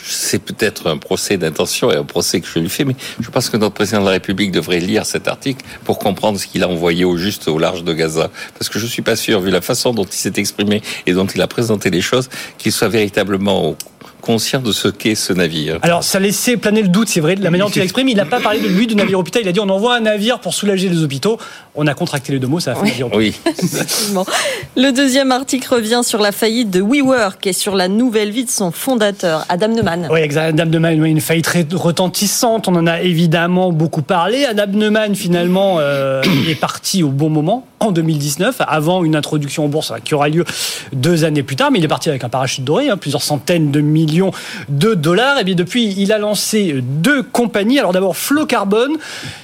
[0.05, 3.49] c'est peut-être un procès d'intention et un procès que je lui fais, mais je pense
[3.49, 6.69] que notre président de la République devrait lire cet article pour comprendre ce qu'il a
[6.69, 8.29] envoyé au juste au large de Gaza.
[8.59, 11.25] Parce que je suis pas sûr, vu la façon dont il s'est exprimé et dont
[11.25, 13.75] il a présenté les choses, qu'il soit véritablement
[14.25, 15.77] conscient de ce qu'est ce navire.
[15.83, 18.09] Alors, ça laissait planer le doute, c'est vrai, de la manière dont il exprime.
[18.09, 19.43] Il n'a pas parlé de lui, du navire hôpital.
[19.43, 21.37] Il a dit on envoie un navire pour soulager les hôpitaux.
[21.75, 23.13] On a contracté les deux mots, ça a fait oui.
[23.15, 23.35] Oui.
[24.77, 28.49] le deuxième article revient sur la faillite de WeWork et sur la nouvelle vie de
[28.49, 30.07] son fondateur, Adam Neumann.
[30.11, 30.21] Oui.
[30.37, 32.67] Adam Neumann, une faillite très retentissante.
[32.67, 34.45] On en a évidemment beaucoup parlé.
[34.45, 39.67] Adam Neumann, finalement, euh, est parti au bon moment en 2019, avant une introduction en
[39.67, 40.45] bourse qui aura lieu
[40.93, 43.71] deux années plus tard, mais il est parti avec un parachute doré, hein, plusieurs centaines
[43.71, 44.31] de millions
[44.69, 45.39] de dollars.
[45.39, 47.79] Et bien depuis, il a lancé deux compagnies.
[47.79, 48.89] Alors d'abord Flow Carbon,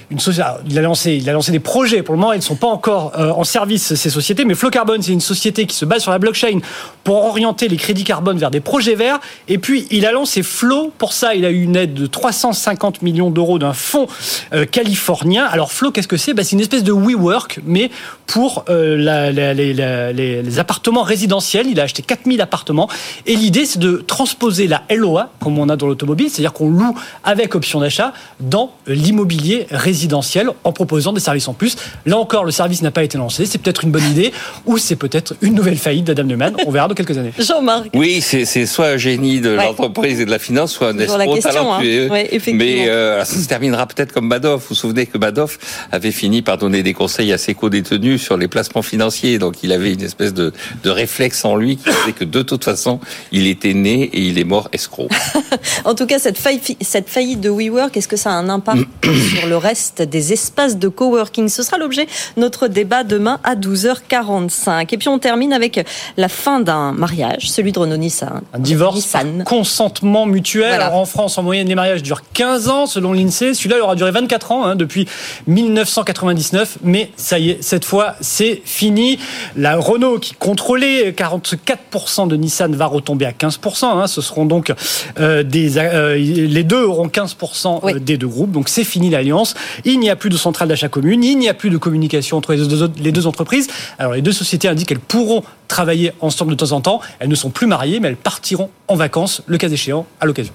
[0.10, 0.47] une société.
[0.69, 2.04] Il a lancé, il a lancé des projets.
[2.04, 4.69] Pour le moment, ils ne sont pas encore euh, en service ces sociétés, mais Flow
[4.69, 6.60] Carbon, c'est une société qui se base sur la blockchain
[7.04, 9.19] pour orienter les crédits carbone vers des projets verts.
[9.47, 10.91] Et puis il a lancé Flow.
[10.97, 14.08] Pour ça, il a eu une aide de 350 millions d'euros d'un fonds
[14.54, 15.45] euh, californien.
[15.45, 16.34] Alors Flow, qu'est-ce que c'est?
[16.34, 17.89] Ben, C'est une espèce de WeWork, mais
[18.32, 18.96] pour euh,
[20.13, 21.67] les, appartements résidentiels.
[21.70, 22.88] Il a acheté 4000 appartements.
[23.26, 26.96] Et l'idée, c'est de transposer la LOA, comme on a dans l'automobile, c'est-à-dire qu'on loue
[27.26, 31.76] avec option d'achat dans l'immobilier résidentiel en proposant des services en plus.
[32.06, 33.46] Là encore, le service n'a pas été lancé.
[33.46, 34.32] C'est peut-être une bonne idée
[34.65, 36.56] ou c'est peut-être une nouvelle faillite d'Adam Neumann.
[36.65, 37.34] On verra dans quelques années.
[37.38, 37.89] Jean-Marc.
[37.94, 42.10] Oui, c'est soit un génie de l'entreprise et de la finance, soit un escroc talentueux.
[42.10, 42.54] Hein.
[42.54, 44.62] Mais euh, ça se terminera peut-être comme Madoff.
[44.62, 45.60] Vous vous souvenez que Madoff
[45.91, 49.39] avait fini par donner des conseils à ses co-détenus sur les placements financiers.
[49.39, 52.63] Donc il avait une espèce de, de réflexe en lui qui faisait que de toute
[52.63, 53.00] façon,
[53.32, 55.08] il était né et il est mort escroc.
[55.86, 58.84] en tout cas, cette faillite, cette faillite de WeWork, est-ce que ça a un impact
[59.36, 61.50] sur le reste des espaces de coworking?
[61.50, 64.88] Ce sera l'objet de notre débat demain à 12h45.
[64.93, 65.86] Et puis on termine avec
[66.17, 68.41] la fin d'un mariage, celui de Renault Nissan.
[68.54, 70.74] Un divorce consentement mutuel.
[70.74, 73.54] Alors en France, en moyenne, les mariages durent 15 ans selon l'INSEE.
[73.54, 75.08] Celui-là, il aura duré 24 ans hein, depuis
[75.47, 76.80] 1999.
[76.84, 79.20] Mais ça y est, cette fois, c'est fini.
[79.56, 83.86] La Renault qui contrôlait 44% de Nissan va retomber à 15%.
[83.86, 84.08] Hein.
[84.08, 84.74] Ce seront donc
[85.20, 88.52] euh, des, euh, les deux auront 15% euh, des deux groupes.
[88.52, 89.56] Donc c'est fini l'alliance.
[89.86, 91.24] Il n'y a plus de centrale d'achat commune.
[91.24, 93.68] Il n'y a plus de communication entre les deux, les deux entreprises.
[94.00, 97.02] Alors les deux sociétés indiquent qu'elles pourront travailler ensemble de temps en temps.
[97.20, 100.54] Elles ne sont plus mariées, mais elles partiront en vacances, le cas échéant, à l'occasion.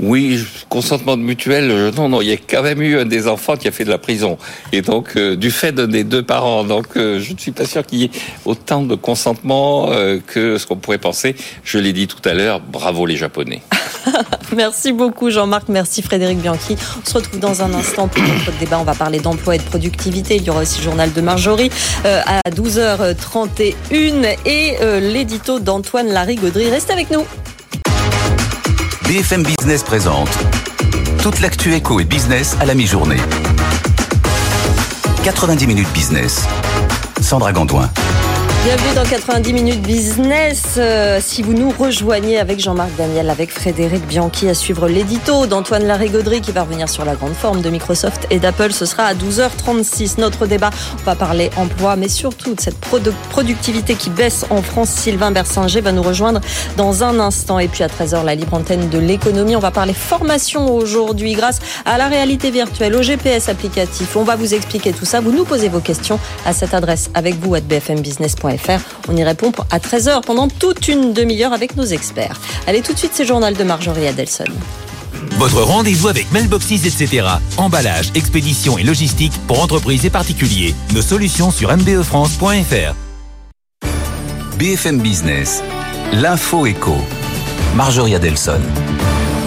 [0.00, 3.56] Oui, consentement de mutuel, non, non, il y a quand même eu un des enfants
[3.56, 4.38] qui a fait de la prison.
[4.72, 6.64] Et donc, du fait des deux parents.
[6.64, 8.10] Donc, je ne suis pas sûr qu'il y ait
[8.44, 11.34] autant de consentement euh, que ce qu'on pourrait penser.
[11.64, 13.62] Je l'ai dit tout à l'heure, bravo les Japonais.
[14.56, 16.76] merci beaucoup Jean-Marc, merci Frédéric Bianchi.
[17.00, 18.78] On se retrouve dans un instant pour notre débat.
[18.80, 20.36] On va parler d'emploi et de productivité.
[20.36, 21.70] Il y aura aussi le journal de Marjorie
[22.04, 26.70] euh, à 12h31 et euh, l'édito d'Antoine Larry-Gaudry.
[26.70, 27.24] Restez avec nous.
[29.06, 30.28] BFM Business présente
[31.22, 33.20] toute l'actu éco et business à la mi-journée.
[35.24, 36.42] 90 minutes business.
[37.20, 37.88] Sandra Gondouin.
[38.64, 40.76] Bienvenue dans 90 minutes business.
[40.78, 45.84] Euh, si vous nous rejoignez avec Jean-Marc Daniel, avec Frédéric Bianchi à suivre l'édito d'Antoine
[45.84, 49.14] Larry-Gaudry qui va revenir sur la grande forme de Microsoft et d'Apple, ce sera à
[49.14, 50.20] 12h36.
[50.20, 50.70] Notre débat,
[51.00, 54.90] on va parler emploi, mais surtout de cette productivité qui baisse en France.
[54.90, 56.40] Sylvain Bersinger va nous rejoindre
[56.76, 57.58] dans un instant.
[57.58, 59.56] Et puis à 13h, la libre antenne de l'économie.
[59.56, 64.14] On va parler formation aujourd'hui grâce à la réalité virtuelle, au GPS applicatif.
[64.14, 65.20] On va vous expliquer tout ça.
[65.20, 68.51] Vous nous posez vos questions à cette adresse avec vous à bfmbusiness.fr.
[69.08, 72.40] On y répond à 13h pendant toute une demi-heure avec nos experts.
[72.66, 74.44] Allez, tout de suite, c'est le journal de Marjorie Adelson.
[75.38, 77.26] Votre rendez-vous avec Mailboxes, etc.
[77.56, 80.74] Emballage, expédition et logistique pour entreprises et particuliers.
[80.94, 82.94] Nos solutions sur mbefrance.fr.
[84.58, 85.62] BFM Business.
[86.12, 86.96] L'info éco.
[87.74, 88.60] Marjorie Adelson.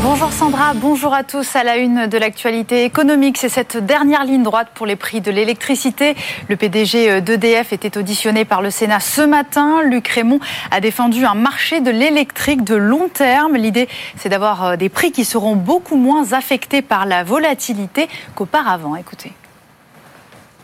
[0.08, 1.56] Bonjour Sandra, bonjour à tous.
[1.56, 5.32] À la une de l'actualité économique, c'est cette dernière ligne droite pour les prix de
[5.32, 6.16] l'électricité.
[6.48, 9.82] Le PDG d'EDF était auditionné par le Sénat ce matin.
[9.84, 10.40] Luc Raymond
[10.70, 13.56] a défendu un marché de l'électrique de long terme.
[13.56, 18.96] L'idée, c'est d'avoir euh, des prix qui seront beaucoup moins affectés par la volatilité qu'auparavant.
[18.96, 19.34] Écoutez.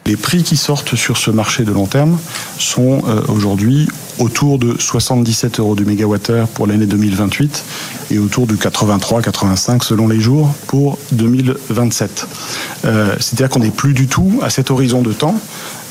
[0.06, 2.20] Les prix qui sortent sur ce marché de long terme
[2.60, 3.88] sont euh, aujourd'hui
[4.22, 7.64] autour de 77 euros du mégawattheure pour l'année 2028
[8.12, 12.28] et autour de 83-85 selon les jours pour 2027.
[12.86, 15.36] Euh, C'est-à-dire qu'on n'est plus du tout à cet horizon de temps.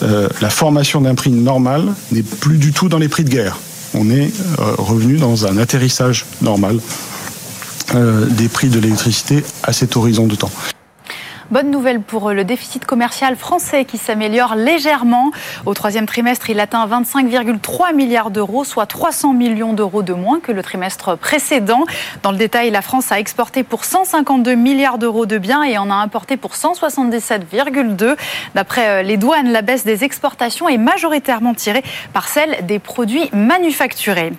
[0.03, 3.59] Euh, la formation d'un prix normal n'est plus du tout dans les prix de guerre.
[3.95, 6.79] On est euh, revenu dans un atterrissage normal
[7.93, 10.53] des prix de l'électricité à cet horizon de temps.
[11.51, 15.33] Bonne nouvelle pour le déficit commercial français qui s'améliore légèrement.
[15.67, 20.53] Au troisième trimestre, il atteint 25,3 milliards d'euros, soit 300 millions d'euros de moins que
[20.53, 21.87] le trimestre précédent.
[22.23, 25.91] Dans le détail, la France a exporté pour 152 milliards d'euros de biens et en
[25.91, 28.15] a importé pour 177,2.
[28.55, 31.83] D'après les douanes, la baisse des exportations est majoritairement tirée
[32.13, 34.35] par celle des produits manufacturés.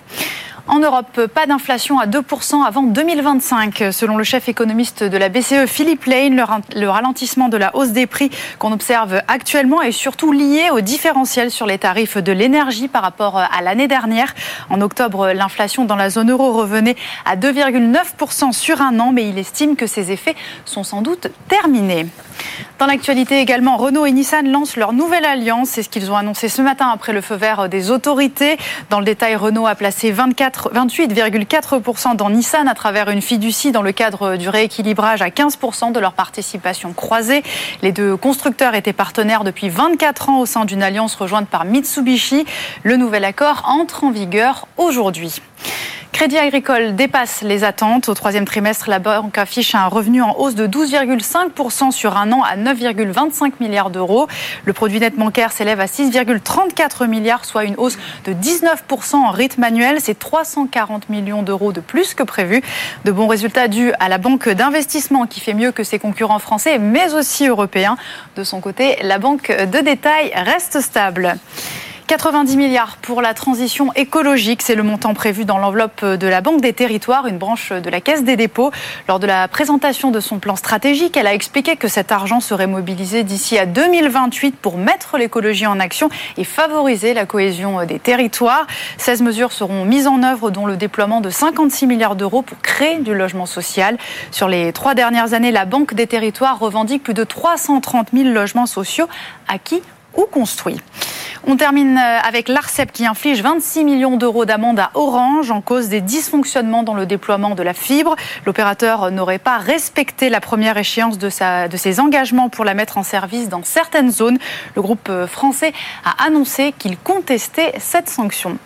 [0.68, 3.86] En Europe, pas d'inflation à 2% avant 2025.
[3.92, 6.46] Selon le chef économiste de la BCE, Philippe Lane,
[6.76, 11.50] le ralentissement de la hausse des prix qu'on observe actuellement est surtout lié au différentiel
[11.50, 14.34] sur les tarifs de l'énergie par rapport à l'année dernière.
[14.70, 16.96] En octobre, l'inflation dans la zone euro revenait
[17.26, 22.06] à 2,9% sur un an, mais il estime que ces effets sont sans doute terminés.
[22.80, 25.70] Dans l'actualité également, Renault et Nissan lancent leur nouvelle alliance.
[25.70, 28.58] C'est ce qu'ils ont annoncé ce matin après le feu vert des autorités.
[28.90, 30.12] Dans le détail, Renault a placé
[30.58, 36.00] 28,4% dans Nissan à travers une fiducie dans le cadre du rééquilibrage à 15% de
[36.00, 37.44] leur participation croisée.
[37.82, 42.46] Les deux constructeurs étaient partenaires depuis 24 ans au sein d'une alliance rejointe par Mitsubishi.
[42.84, 45.42] Le nouvel accord entre en vigueur aujourd'hui.
[46.12, 48.10] Crédit Agricole dépasse les attentes.
[48.10, 52.44] Au troisième trimestre, la banque affiche un revenu en hausse de 12,5% sur un an
[52.44, 54.28] à 9,25 milliards d'euros.
[54.66, 59.64] Le produit net bancaire s'élève à 6,34 milliards, soit une hausse de 19% en rythme
[59.64, 59.98] annuel.
[60.00, 62.62] C'est 340 millions d'euros de plus que prévu.
[63.06, 66.78] De bons résultats dus à la banque d'investissement qui fait mieux que ses concurrents français,
[66.78, 67.98] mais aussi européens.
[68.36, 71.38] De son côté, la banque de détail reste stable.
[72.12, 76.60] 90 milliards pour la transition écologique, c'est le montant prévu dans l'enveloppe de la Banque
[76.60, 78.70] des Territoires, une branche de la Caisse des dépôts.
[79.08, 82.68] Lors de la présentation de son plan stratégique, elle a expliqué que cet argent serait
[82.68, 88.68] mobilisé d'ici à 2028 pour mettre l'écologie en action et favoriser la cohésion des territoires.
[88.98, 92.98] 16 mesures seront mises en œuvre, dont le déploiement de 56 milliards d'euros pour créer
[92.98, 93.98] du logement social.
[94.32, 98.66] Sur les trois dernières années, la Banque des Territoires revendique plus de 330 000 logements
[98.66, 99.08] sociaux
[99.48, 99.82] acquis
[100.16, 100.82] ou construits.
[101.48, 105.90] On termine euh, avec l'ARCEP qui inflige 26 millions d'euros d'amende à Orange en cause
[105.90, 108.16] des dysfonctionnements dans le déploiement de la fibre.
[108.46, 113.50] L'opérateur n'aurait pas respecté la première échéance de ses engagements pour la mettre en service
[113.50, 114.38] dans certaines zones.
[114.76, 115.74] Le groupe euh, français
[116.06, 118.58] a annoncé qu'il contestait cette sanction.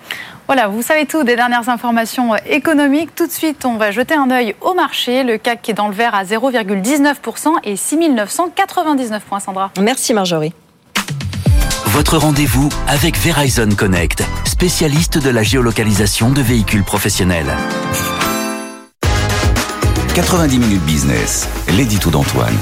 [0.48, 3.16] Voilà, vous savez tout des dernières informations euh, économiques.
[3.16, 5.24] Tout de suite, on va jeter un œil au marché.
[5.24, 9.72] Le CAC qui est dans le vert à 0,19% et 6999 points, Sandra.
[9.80, 10.54] Merci Marjorie.
[11.96, 17.48] Votre rendez-vous avec Verizon Connect, spécialiste de la géolocalisation de véhicules professionnels.
[20.14, 22.54] 90 minutes business, l'édito d'Antoine.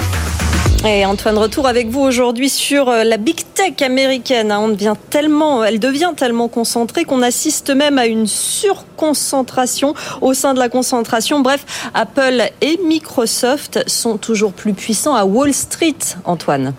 [0.86, 4.52] Et Antoine, retour avec vous aujourd'hui sur euh, la big tech américaine.
[4.52, 10.54] On devient tellement, elle devient tellement concentrée qu'on assiste même à une surconcentration au sein
[10.54, 11.40] de la concentration.
[11.40, 16.76] Bref, Apple et Microsoft sont toujours plus puissants à Wall Street, Antoine.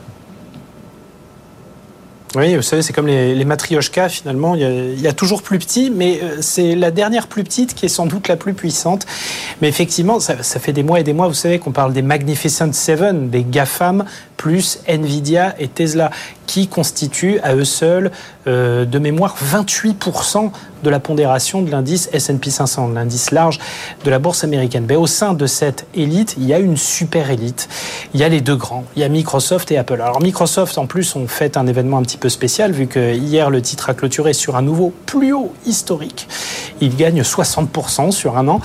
[2.34, 4.54] Oui, vous savez, c'est comme les, les matrioshkas, finalement.
[4.56, 7.88] Il y, a, toujours plus petit, mais euh, c'est la dernière plus petite qui est
[7.88, 9.06] sans doute la plus puissante.
[9.62, 12.02] Mais effectivement, ça, ça fait des mois et des mois, vous savez, qu'on parle des
[12.02, 14.04] Magnificent Seven, des GAFAM,
[14.44, 16.10] plus Nvidia et Tesla,
[16.46, 18.10] qui constituent à eux seuls,
[18.46, 20.50] euh, de mémoire, 28%
[20.82, 23.58] de la pondération de l'indice S&P 500, l'indice large
[24.04, 24.84] de la bourse américaine.
[24.86, 27.70] Mais au sein de cette élite, il y a une super élite.
[28.12, 28.84] Il y a les deux grands.
[28.96, 29.94] Il y a Microsoft et Apple.
[29.94, 33.48] Alors Microsoft, en plus, ont fait un événement un petit peu spécial, vu que hier,
[33.48, 36.28] le titre a clôturé sur un nouveau plus haut historique.
[36.82, 38.60] Il gagne 60% sur un an.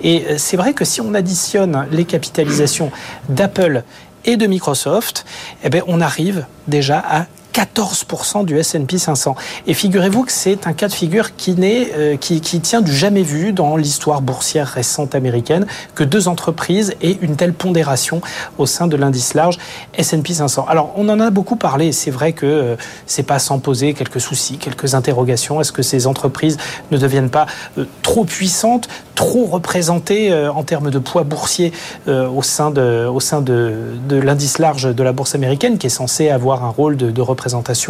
[0.00, 2.92] Et euh, c'est vrai que si on additionne les capitalisations
[3.28, 3.82] d'Apple
[4.24, 5.24] et de Microsoft,
[5.62, 9.36] eh bien, on arrive déjà à 14% du S&P 500.
[9.66, 12.92] Et figurez-vous que c'est un cas de figure qui, naît, euh, qui, qui, tient du
[12.92, 18.20] jamais vu dans l'histoire boursière récente américaine, que deux entreprises aient une telle pondération
[18.58, 19.58] au sein de l'indice large
[19.96, 20.66] S&P 500.
[20.68, 21.92] Alors, on en a beaucoup parlé.
[21.92, 25.60] C'est vrai que euh, c'est pas sans poser quelques soucis, quelques interrogations.
[25.60, 26.56] Est-ce que ces entreprises
[26.90, 27.46] ne deviennent pas
[27.78, 31.72] euh, trop puissantes, trop représentées euh, en termes de poids boursier
[32.08, 35.86] euh, au sein de, au sein de, de l'indice large de la bourse américaine, qui
[35.86, 37.43] est censé avoir un rôle de, de représentation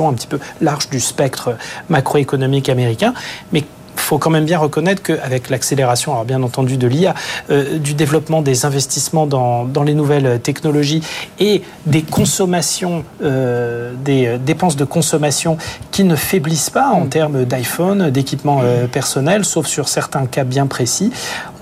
[0.08, 1.56] un petit peu large du spectre
[1.88, 3.14] macroéconomique américain,
[3.52, 3.64] mais
[3.96, 7.14] faut quand même bien reconnaître qu'avec l'accélération, alors bien entendu de l'IA,
[7.50, 11.02] euh, du développement des investissements dans, dans, les nouvelles technologies
[11.38, 15.56] et des consommations, euh, des dépenses de consommation
[15.90, 20.66] qui ne faiblissent pas en termes d'iPhone, d'équipements euh, personnels, sauf sur certains cas bien
[20.66, 21.12] précis,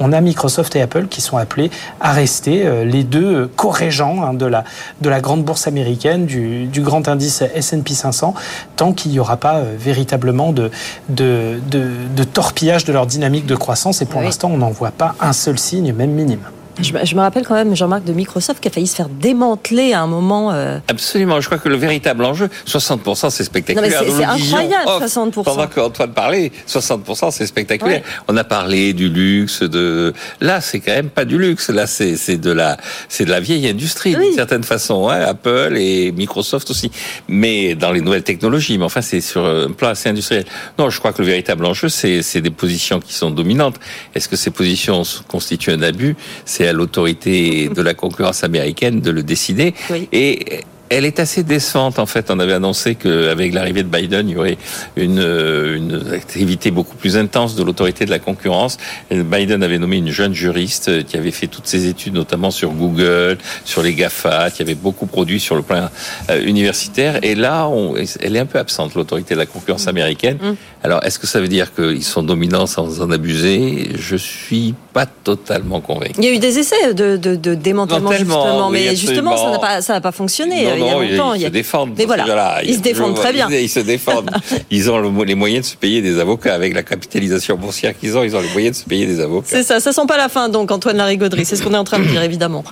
[0.00, 4.34] on a Microsoft et Apple qui sont appelés à rester euh, les deux co-régents hein,
[4.34, 4.64] de, la,
[5.00, 8.34] de la grande bourse américaine, du, du grand indice S&P 500,
[8.76, 10.70] tant qu'il n'y aura pas euh, véritablement de,
[11.08, 14.02] de, de, de torpillage de leur dynamique de croissance.
[14.02, 16.42] Et pour l'instant, on n'en voit pas un seul signe, même minime.
[16.80, 20.00] Je, me rappelle quand même, Jean-Marc, de Microsoft qui a failli se faire démanteler à
[20.00, 20.52] un moment.
[20.52, 20.78] Euh...
[20.88, 21.40] Absolument.
[21.40, 24.02] Je crois que le véritable enjeu, 60%, c'est spectaculaire.
[24.06, 25.44] C'est incroyable, 60%.
[25.44, 28.00] Pendant qu'Antoine parlait, 60%, c'est spectaculaire.
[28.00, 28.24] Ouais.
[28.28, 30.14] On a parlé du luxe, de.
[30.40, 31.68] Là, c'est quand même pas du luxe.
[31.68, 34.26] Là, c'est de la, c'est de la vieille industrie oui.
[34.26, 35.08] d'une certaine façon.
[35.08, 36.90] Hein, Apple et Microsoft aussi,
[37.28, 38.78] mais dans les nouvelles technologies.
[38.78, 40.44] Mais enfin, c'est sur un plan assez industriel.
[40.78, 43.76] Non, je crois que le véritable enjeu, c'est des positions qui sont dominantes.
[44.14, 46.16] Est-ce que ces positions constituent un abus?
[46.62, 49.74] C'est à l'autorité de la concurrence américaine de le décider.
[49.90, 50.08] Oui.
[50.12, 50.60] Et
[50.90, 52.30] elle est assez décevante en fait.
[52.30, 54.58] On avait annoncé qu'avec l'arrivée de Biden, il y aurait
[54.96, 58.76] une, une activité beaucoup plus intense de l'autorité de la concurrence.
[59.10, 63.38] Biden avait nommé une jeune juriste qui avait fait toutes ses études, notamment sur Google,
[63.64, 65.88] sur les GAFA, qui avait beaucoup produit sur le plan
[66.30, 67.24] euh, universitaire.
[67.24, 70.36] Et là, on, elle est un peu absente, l'autorité de la concurrence américaine.
[70.42, 70.54] Mm.
[70.84, 73.92] Alors, est-ce que ça veut dire qu'ils sont dominants sans en abuser?
[73.96, 76.14] Je suis pas totalement convaincu.
[76.18, 79.30] Il y a eu des essais de, de, de démantèlement, justement, oui, mais absolument.
[79.32, 80.64] justement, ça n'a pas, ça n'a pas fonctionné.
[80.64, 81.34] Non, il y a non, longtemps.
[81.34, 81.48] Ils, il y a...
[81.48, 81.94] se défendent.
[81.96, 83.48] Mais voilà, là, ils se défendent très bien.
[83.50, 84.30] Ils, ils se défendent.
[84.70, 86.54] ils ont le, les moyens de se payer des avocats.
[86.54, 89.48] Avec la capitalisation boursière qu'ils ont, ils ont les moyens de se payer des avocats.
[89.48, 91.44] C'est ça, ça sent pas la fin, donc, Antoine Larigauderie.
[91.44, 92.62] C'est ce qu'on est en train de dire, évidemment.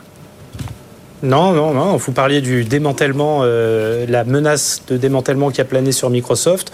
[1.22, 1.96] Non, non, non.
[1.96, 6.72] Vous parliez du démantèlement, euh, la menace de démantèlement qui a plané sur Microsoft.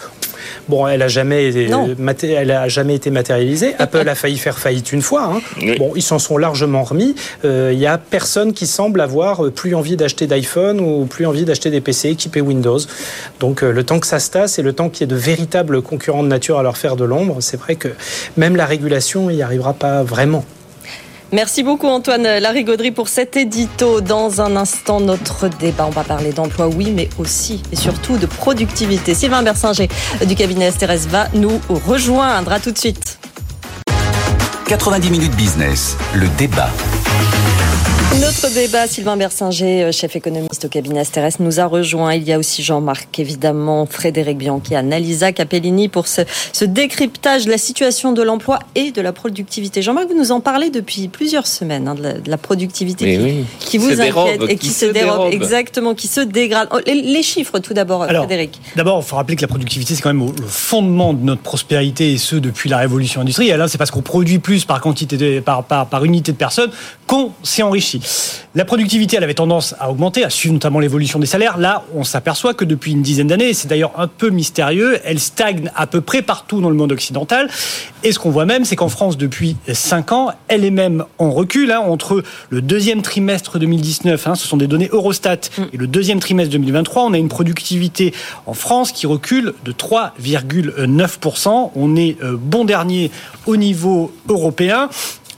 [0.69, 3.75] Bon, elle a jamais, été, elle a jamais été matérialisée.
[3.79, 5.25] Apple a failli faire faillite une fois.
[5.25, 5.41] Hein.
[5.61, 5.77] Oui.
[5.79, 7.15] Bon, ils s'en sont largement remis.
[7.45, 11.45] Il euh, y a personne qui semble avoir plus envie d'acheter d'iPhone ou plus envie
[11.45, 12.79] d'acheter des PC équipés Windows.
[13.41, 15.21] Donc, euh, le temps que ça se tasse et le temps qu'il y ait de
[15.21, 17.89] véritables concurrents de nature à leur faire de l'ombre, c'est vrai que
[18.37, 20.45] même la régulation n'y arrivera pas vraiment.
[21.33, 24.01] Merci beaucoup Antoine Larigauderie pour cet édito.
[24.01, 28.27] Dans un instant, notre débat, on va parler d'emploi, oui, mais aussi et surtout de
[28.27, 29.13] productivité.
[29.13, 29.89] Sylvain Bersinger
[30.25, 32.55] du cabinet STRS va nous rejoindre.
[32.63, 33.19] Tout de suite.
[34.69, 36.71] 90 minutes business, le débat.
[38.15, 42.15] Notre débat, Sylvain Bersinger, chef économiste au cabinet Asteres, nous a rejoint.
[42.15, 47.51] Il y a aussi Jean-Marc, évidemment, Frédéric Bianchi, Annalisa Capellini pour ce, ce décryptage de
[47.51, 49.83] la situation de l'emploi et de la productivité.
[49.83, 53.23] Jean-Marc, vous nous en parlez depuis plusieurs semaines, hein, de, la, de, la, productivité qui,
[53.23, 55.29] oui, qui, qui vous inquiète dérobe, et qui qui, se se dérobe.
[55.29, 55.35] dérobe.
[55.35, 56.69] Exactement, qui se dégrade.
[56.73, 58.61] Oh, les, les, chiffres tout d'abord, Frédéric.
[58.77, 62.13] D'abord, il faut rappeler que la productivité, c'est quand même le fondement de notre prospérité
[62.13, 63.61] et ce depuis la révolution industrielle.
[63.61, 66.71] Hein, c'est parce qu'on produit plus par quantité de, par, par, par unité de personnes
[67.07, 67.96] qu'on s'est enrichi.
[68.55, 71.59] La productivité, elle avait tendance à augmenter, à suivre notamment l'évolution des salaires.
[71.59, 75.21] Là, on s'aperçoit que depuis une dizaine d'années, et c'est d'ailleurs un peu mystérieux, elle
[75.21, 77.49] stagne à peu près partout dans le monde occidental.
[78.03, 81.31] Et ce qu'on voit même, c'est qu'en France, depuis 5 ans, elle est même en
[81.31, 81.73] recul.
[81.73, 85.63] Hein, entre le deuxième trimestre 2019, hein, ce sont des données Eurostat, Mm.
[85.73, 88.13] et le deuxième trimestre 2023, on a une productivité
[88.47, 91.73] en France qui recule de 3,9%.
[91.75, 93.11] On est euh, bon dernier
[93.47, 94.89] au niveau européen.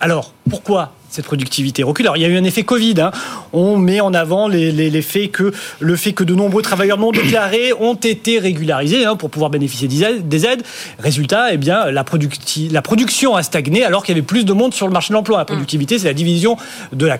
[0.00, 2.06] Alors, pourquoi cette productivité recule.
[2.06, 3.00] Alors il y a eu un effet Covid.
[3.00, 3.10] Hein.
[3.52, 6.98] On met en avant les, les, les, faits que le fait que de nombreux travailleurs
[6.98, 10.62] non déclarés ont été régularisés hein, pour pouvoir bénéficier des aides.
[10.98, 14.52] Résultat, eh bien la, producti la production a stagné alors qu'il y avait plus de
[14.52, 15.38] monde sur le marché de l'emploi.
[15.38, 16.56] La productivité, c'est la division
[16.92, 17.18] de la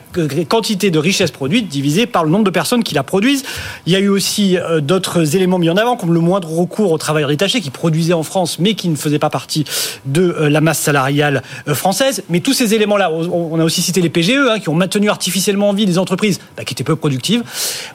[0.49, 3.45] quantité de richesse produite divisée par le nombre de personnes qui la produisent.
[3.87, 6.93] Il y a eu aussi euh, d'autres éléments mis en avant, comme le moindre recours
[6.93, 9.65] aux travailleurs détachés qui produisaient en France mais qui ne faisaient pas partie
[10.05, 12.23] de euh, la masse salariale euh, française.
[12.29, 15.11] Mais tous ces éléments-là, on, on a aussi cité les PGE hein, qui ont maintenu
[15.11, 17.43] artificiellement en vie des entreprises bah, qui étaient peu productives.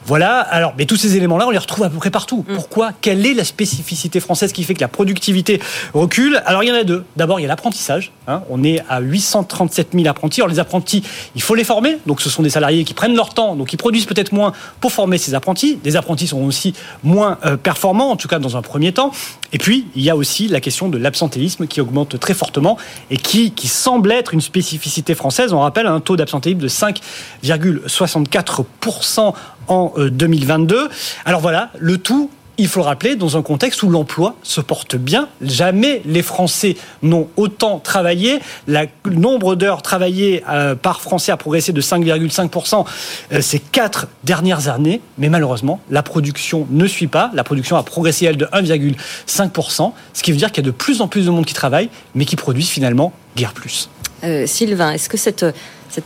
[0.06, 0.40] Voilà.
[0.40, 2.44] Alors, mais tous ces éléments-là, on les retrouve à peu près partout.
[2.48, 2.54] Mmh.
[2.54, 2.92] Pourquoi?
[3.00, 5.60] Quelle est la spécificité française qui fait que la productivité
[5.92, 6.42] recule?
[6.46, 7.04] Alors, il y en a deux.
[7.16, 8.12] D'abord, il y a l'apprentissage.
[8.26, 8.42] Hein.
[8.50, 10.40] On est à 837 000 apprentis.
[10.40, 11.02] Alors, les apprentis,
[11.34, 11.98] il faut les former.
[12.06, 14.92] Donc, ce sont des salariés qui prennent leur temps, donc qui produisent peut-être moins pour
[14.92, 15.76] former ces apprentis.
[15.76, 19.12] Des apprentis sont aussi moins euh, performants, en tout cas dans un premier temps.
[19.52, 22.76] Et puis, il y a aussi la question de l'absentéisme qui augmente très fortement
[23.10, 25.52] et qui, qui semble être une spécificité française.
[25.52, 29.34] On rappelle un taux d'absentéisme de 5,64%
[29.68, 30.88] en 2022.
[31.24, 34.96] Alors voilà, le tout il faut le rappeler, dans un contexte où l'emploi se porte
[34.96, 35.28] bien.
[35.40, 38.38] Jamais les Français n'ont autant travaillé.
[38.66, 42.84] le nombre d'heures travaillées euh, par Français a progressé de 5,5%
[43.32, 45.00] euh, ces quatre dernières années.
[45.18, 47.30] Mais malheureusement, la production ne suit pas.
[47.34, 49.92] La production a progressé, elle, de 1,5%.
[50.12, 51.88] Ce qui veut dire qu'il y a de plus en plus de monde qui travaille,
[52.14, 53.90] mais qui produisent finalement guère plus.
[54.22, 55.44] Euh, Sylvain, est-ce que cette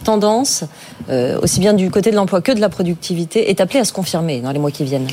[0.04, 0.64] tendance,
[1.42, 4.40] aussi bien du côté de l'emploi que de la productivité, est appelée à se confirmer
[4.40, 5.08] dans les mois qui viennent?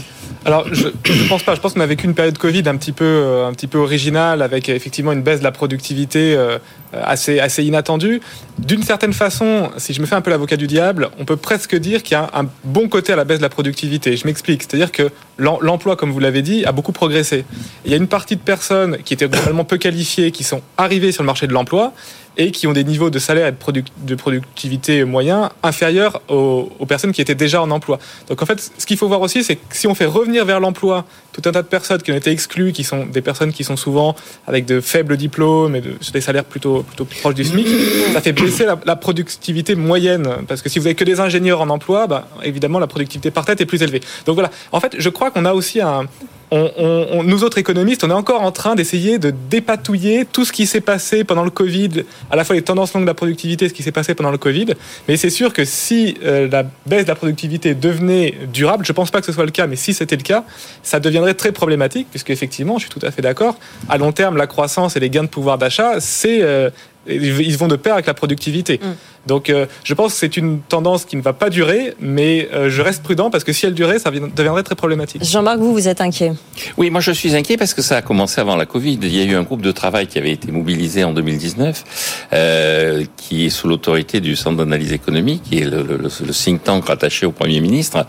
[0.45, 1.55] Alors, je ne pense pas.
[1.55, 3.79] Je pense qu'on a vécu une période Covid un petit peu, euh, un petit peu
[3.79, 6.59] originale, avec effectivement une baisse de la productivité euh,
[6.93, 8.21] assez, assez inattendue.
[8.59, 11.75] D'une certaine façon, si je me fais un peu l'avocat du diable, on peut presque
[11.75, 14.15] dire qu'il y a un bon côté à la baisse de la productivité.
[14.15, 14.61] Je m'explique.
[14.61, 17.43] C'est-à-dire que l'emploi, comme vous l'avez dit, a beaucoup progressé.
[17.83, 21.11] Il y a une partie de personnes qui étaient globalement peu qualifiées, qui sont arrivées
[21.11, 21.91] sur le marché de l'emploi
[22.37, 27.21] et qui ont des niveaux de salaire et de, productivité moyens inférieurs aux, personnes qui
[27.21, 27.99] étaient déjà en emploi.
[28.29, 30.59] Donc en fait, ce qu'il faut voir aussi, c'est que si on fait revenir vers
[30.59, 33.63] l'emploi tout un tas de personnes qui ont été exclues, qui sont des personnes qui
[33.63, 34.15] sont souvent
[34.47, 37.67] avec de faibles diplômes et de, des salaires plutôt, plutôt proches du SMIC,
[38.13, 40.27] ça fait baisser la, productivité moyenne.
[40.47, 43.45] Parce que si vous avez que des ingénieurs en emploi, bah, évidemment, la productivité par
[43.45, 44.01] tête est plus élevée.
[44.25, 46.05] Donc voilà, en fait, je crois qu'on a aussi un,
[46.51, 50.67] on, nous autres économistes, on est encore en train d'essayer de dépatouiller tout ce qui
[50.67, 53.73] s'est passé pendant le Covid, à la fois les tendances longues de la productivité, ce
[53.73, 54.67] qui s'est passé pendant le Covid.
[55.07, 58.95] Mais c'est sûr que si euh, la baisse de la productivité devenait durable, je ne
[58.95, 60.43] pense pas que ce soit le cas, mais si c'était le cas,
[60.83, 63.57] ça deviendrait très problématique, puisque effectivement, je suis tout à fait d'accord,
[63.89, 66.69] à long terme, la croissance et les gains de pouvoir d'achat, c'est euh,
[67.07, 68.79] ils vont de pair avec la productivité.
[68.81, 68.93] Mm.
[69.27, 72.69] Donc euh, je pense que c'est une tendance qui ne va pas durer, mais euh,
[72.69, 75.23] je reste prudent parce que si elle durait, ça deviendrait très problématique.
[75.23, 76.33] Jean-Marc, vous, vous êtes inquiet
[76.77, 78.99] Oui, moi je suis inquiet parce que ça a commencé avant la Covid.
[79.01, 83.03] Il y a eu un groupe de travail qui avait été mobilisé en 2019, euh,
[83.17, 87.25] qui est sous l'autorité du Centre d'analyse économique, qui est le, le, think tank rattaché
[87.25, 88.05] au Premier ministre.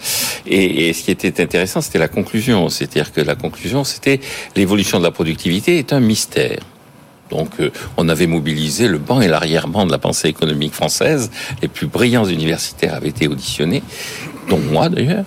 [0.47, 2.69] Et, et ce qui était intéressant, c'était la conclusion.
[2.69, 4.21] C'est-à-dire que la conclusion, c'était
[4.55, 6.59] l'évolution de la productivité est un mystère.
[7.31, 11.31] Donc, euh, on avait mobilisé le banc et l'arrière-banc de la pensée économique française.
[11.63, 13.83] Les plus brillants universitaires avaient été auditionnés,
[14.49, 15.25] dont moi d'ailleurs,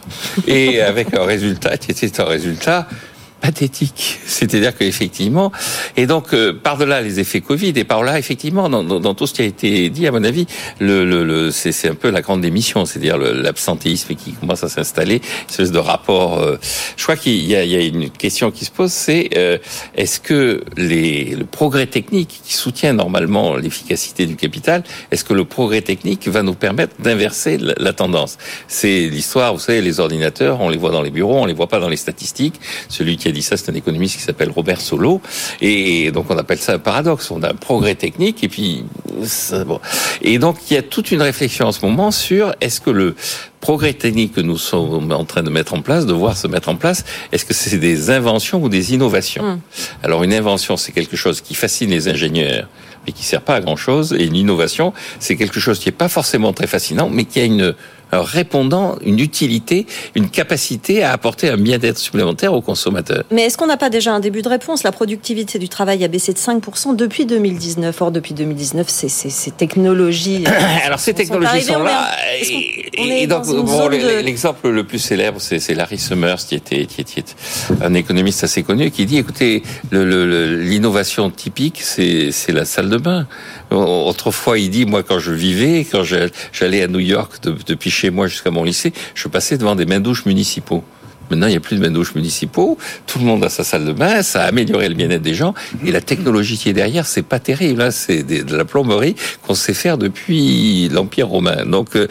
[0.48, 2.88] et avec un résultat qui était un résultat
[3.40, 4.20] pathétique.
[4.26, 5.52] C'est-à-dire qu'effectivement,
[5.98, 9.42] et donc euh, par-delà les effets Covid et par-là, effectivement, dans, dans, tout ce qui
[9.42, 10.46] a été dit, à mon avis,
[10.80, 15.22] le, le, le c'est un peu la grande démission, c'est-à-dire l'absentéisme qui commence à s'installer,
[15.50, 16.40] espèce de rapport.
[16.40, 16.58] Euh,
[16.98, 19.58] je crois qu'il y, y, a une question qui se pose, c'est euh,
[19.96, 25.46] est-ce que les, le progrès technique qui soutient normalement l'efficacité du capital, est-ce que le
[25.46, 28.38] progrès technique va nous permettre d'inverser la, la, tendance?
[28.68, 31.68] C'est l'histoire, vous savez, les ordinateurs, on les voit dans les bureaux, on les voit
[31.68, 32.60] pas dans les statistiques.
[32.90, 35.22] Celui qui a dit ça, c'est un économiste qui s'appelle Robert Solo.
[35.62, 37.32] Et donc on appelle ça un paradoxe.
[37.32, 38.84] On a un progrès technique et puis
[39.66, 39.80] bon.
[40.22, 43.16] Et donc il y a toute une réflexion en ce moment sur est-ce que le
[43.60, 46.70] progrès technique que nous sommes en train de mettre en place, de voir se mettre
[46.70, 49.60] en place, est-ce que c'est des inventions ou des innovations hum.
[50.02, 52.68] Alors une invention, c'est quelque chose qui fascine les ingénieurs
[53.06, 54.14] mais qui sert pas à grand chose.
[54.14, 57.46] Et une innovation, c'est quelque chose qui est pas forcément très fascinant, mais qui a
[57.46, 57.74] une
[58.12, 59.86] répondant une utilité,
[60.16, 63.24] une capacité à apporter un bien-être supplémentaire aux consommateurs.
[63.32, 64.84] Mais est-ce qu'on n'a pas déjà un début de réponse?
[64.84, 68.02] La productivité du travail a baissé de 5% depuis 2019.
[68.02, 70.44] Or, depuis 2019, ces, ces, technologies...
[70.86, 72.10] Alors, ces technologies sont, là.
[72.94, 73.46] et, donc,
[74.24, 77.24] l'exemple le plus célèbre, c'est Larry Summers, qui était, qui était
[77.82, 83.28] un économiste assez connu, qui dit, écoutez, l'innovation typique, c'est la salle de bain.
[83.72, 88.28] Autrefois, il dit, moi, quand je vivais, quand j'allais à New York depuis chez moi
[88.28, 90.84] jusqu'à mon lycée, je passais devant des mains-douches municipaux.
[91.30, 92.78] Maintenant, il n'y a plus de bains-douches municipaux.
[93.08, 94.22] Tout le monde a sa salle de bain.
[94.24, 95.54] Ça a amélioré le bien-être des gens.
[95.86, 97.80] Et la technologie qui est derrière, c'est pas terrible.
[97.80, 99.16] Là, c'est de la plomberie
[99.46, 101.66] qu'on sait faire depuis l'Empire romain.
[101.66, 102.08] Donc, euh,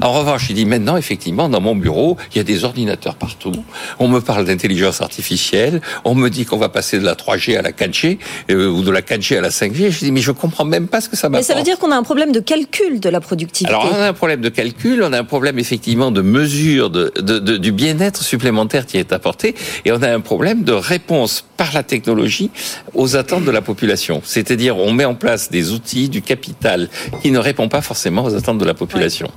[0.00, 3.52] en revanche, il dit maintenant, effectivement, dans mon bureau, il y a des ordinateurs partout.
[3.98, 5.80] On me parle d'intelligence artificielle.
[6.04, 8.18] On me dit qu'on va passer de la 3G à la 4G
[8.50, 9.90] euh, ou de la 4G à la 5G.
[9.90, 11.48] Je dis, mais je comprends même pas ce que ça m'apporte.
[11.48, 13.72] Mais ça veut dire qu'on a un problème de calcul de la productivité.
[13.72, 15.02] Alors, on a un problème de calcul.
[15.02, 18.49] On a un problème, effectivement, de mesure de, de, de du bien-être supplémentaire
[18.86, 22.50] qui est apporté et on a un problème de réponse par la technologie
[22.94, 24.22] aux attentes de la population.
[24.24, 26.88] C'est-à-dire on met en place des outils, du capital
[27.22, 29.30] qui ne répond pas forcément aux attentes de la population.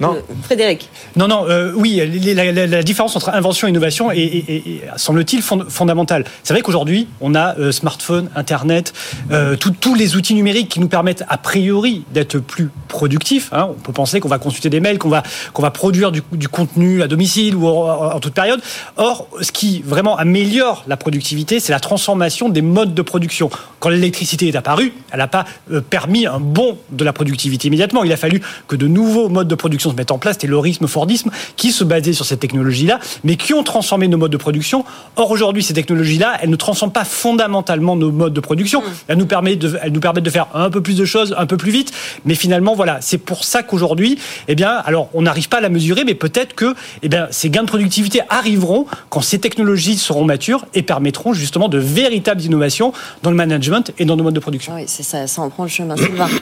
[0.00, 0.14] Non.
[0.14, 0.88] Euh, Frédéric.
[1.16, 2.00] Non, non, euh, oui,
[2.34, 6.24] la, différence entre invention et innovation est, semble-t-il, fondamentale.
[6.42, 8.92] C'est vrai qu'aujourd'hui, on a euh, smartphone, Internet,
[9.80, 13.50] tous les outils numériques qui nous permettent a priori d'être plus productifs.
[13.52, 13.68] Hein.
[13.70, 15.22] On peut penser qu'on va consulter des mails, qu'on va,
[15.52, 18.60] qu'on va produire du, contenu à domicile ou en, toute période.
[18.96, 23.50] Or, ce qui vraiment améliore la productivité, c'est la transformation des modes de production.
[23.80, 25.44] Quand l'électricité est apparue, elle n'a pas
[25.90, 28.04] permis un bond de la productivité immédiatement.
[28.04, 30.48] Il a fallu que de nouveaux modes de production production se mettent en place, c'était
[30.48, 34.36] l'orisme, Fordisme, qui se basaient sur cette technologie-là, mais qui ont transformé nos modes de
[34.36, 34.84] production.
[35.16, 38.82] Or, aujourd'hui, ces technologies-là, elles ne transforment pas fondamentalement nos modes de production.
[38.82, 38.84] Mmh.
[39.08, 41.46] Elles, nous permettent de, elles nous permettent de faire un peu plus de choses, un
[41.46, 41.92] peu plus vite,
[42.26, 44.18] mais finalement, voilà, c'est pour ça qu'aujourd'hui,
[44.48, 47.48] eh bien, alors, on n'arrive pas à la mesurer, mais peut-être que eh bien, ces
[47.48, 52.92] gains de productivité arriveront quand ces technologies seront matures et permettront justement de véritables innovations
[53.22, 54.74] dans le management et dans nos modes de production.
[54.74, 55.94] Oui, c'est ça, ça en prend le chemin.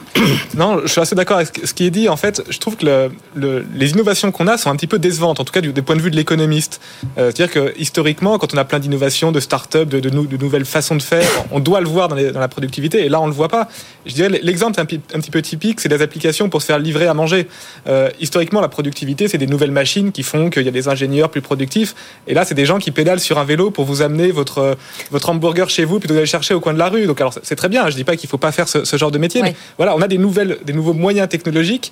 [0.55, 2.09] non, je suis assez d'accord avec ce qui est dit.
[2.09, 5.39] En fait, je trouve que le, les innovations qu'on a sont un petit peu décevantes,
[5.39, 6.81] en tout cas du, point de vue de l'économiste.
[7.17, 10.95] Euh, c'est-à-dire que historiquement, quand on a plein d'innovations, de start-up, de, de, nouvelles façons
[10.95, 13.47] de faire, on doit le voir dans, dans, la productivité, et là, on le voit
[13.47, 13.69] pas.
[14.05, 17.07] Je dirais l'exemple un, un, petit peu typique, c'est des applications pour se faire livrer
[17.07, 17.47] à manger.
[17.87, 21.29] Euh, historiquement, la productivité, c'est des nouvelles machines qui font qu'il y a des ingénieurs
[21.29, 21.95] plus productifs,
[22.27, 24.77] et là, c'est des gens qui pédalent sur un vélo pour vous amener votre,
[25.11, 27.05] votre hamburger chez vous plutôt que d'aller chercher au coin de la rue.
[27.05, 27.89] Donc, alors, c'est très bien.
[27.89, 30.07] Je dis pas qu'il faut pas faire ce, genre de métier, mais voilà, on a
[30.07, 31.91] des nouvelles, des nouveaux moyens technologiques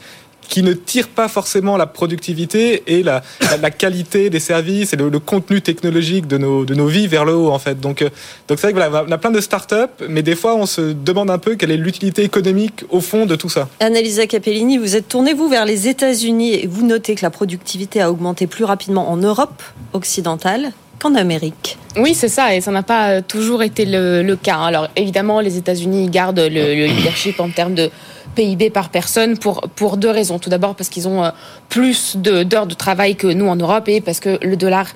[0.49, 3.21] qui ne tirent pas forcément la productivité et la,
[3.61, 7.35] la qualité des services et le, contenu technologique de nos, de nos vies vers le
[7.35, 7.79] haut en fait.
[7.79, 8.09] Donc euh,
[8.47, 9.75] donc c'est vrai que voilà, on a plein de startups,
[10.09, 13.35] mais des fois on se demande un peu quelle est l'utilité économique au fond de
[13.35, 13.69] tout ça.
[13.79, 18.01] Annalisa Capellini, vous êtes tournée vous vers les États-Unis et vous notez que la productivité
[18.01, 19.61] a augmenté plus rapidement en Europe
[19.93, 21.77] occidentale qu'en Amérique.
[21.95, 24.57] Oui, c'est ça, et ça n'a pas toujours été le, cas.
[24.57, 27.89] Alors évidemment, les États-Unis gardent le leadership en termes de
[28.35, 30.39] PIB par personne pour, pour deux raisons.
[30.39, 31.29] Tout d'abord parce qu'ils ont euh,
[31.69, 34.87] plus d'heures de, travail que nous en Europe et parce que le dollar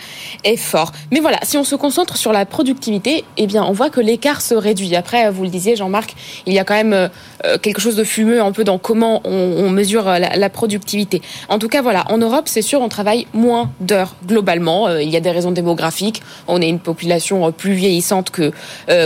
[0.44, 0.92] est fort.
[1.12, 4.42] Mais voilà, si on se concentre sur la productivité, eh bien, on voit que l'écart
[4.42, 4.96] se réduit.
[4.96, 6.16] Après, vous le disiez, Jean-Marc,
[6.46, 7.08] il y a quand même euh,
[7.46, 11.22] euh, quelque chose de fumeux un peu dans comment on, mesure la, productivité.
[11.50, 14.90] En tout cas, voilà, en Europe, c'est sûr, on travaille moins d'heures globalement.
[14.98, 16.22] il y a des raisons démographiques.
[16.48, 18.52] On est une population plus vieillissante que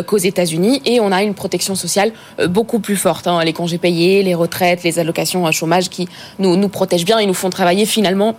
[0.02, 2.12] qu'aux États-Unis et on a une protection sociale
[2.48, 3.28] beaucoup plus forte.
[3.28, 3.44] Hein.
[3.44, 6.08] les congés payés, les retraites, les allocations à chômage qui
[6.40, 8.36] nous, protègent bien et nous font travailler finalement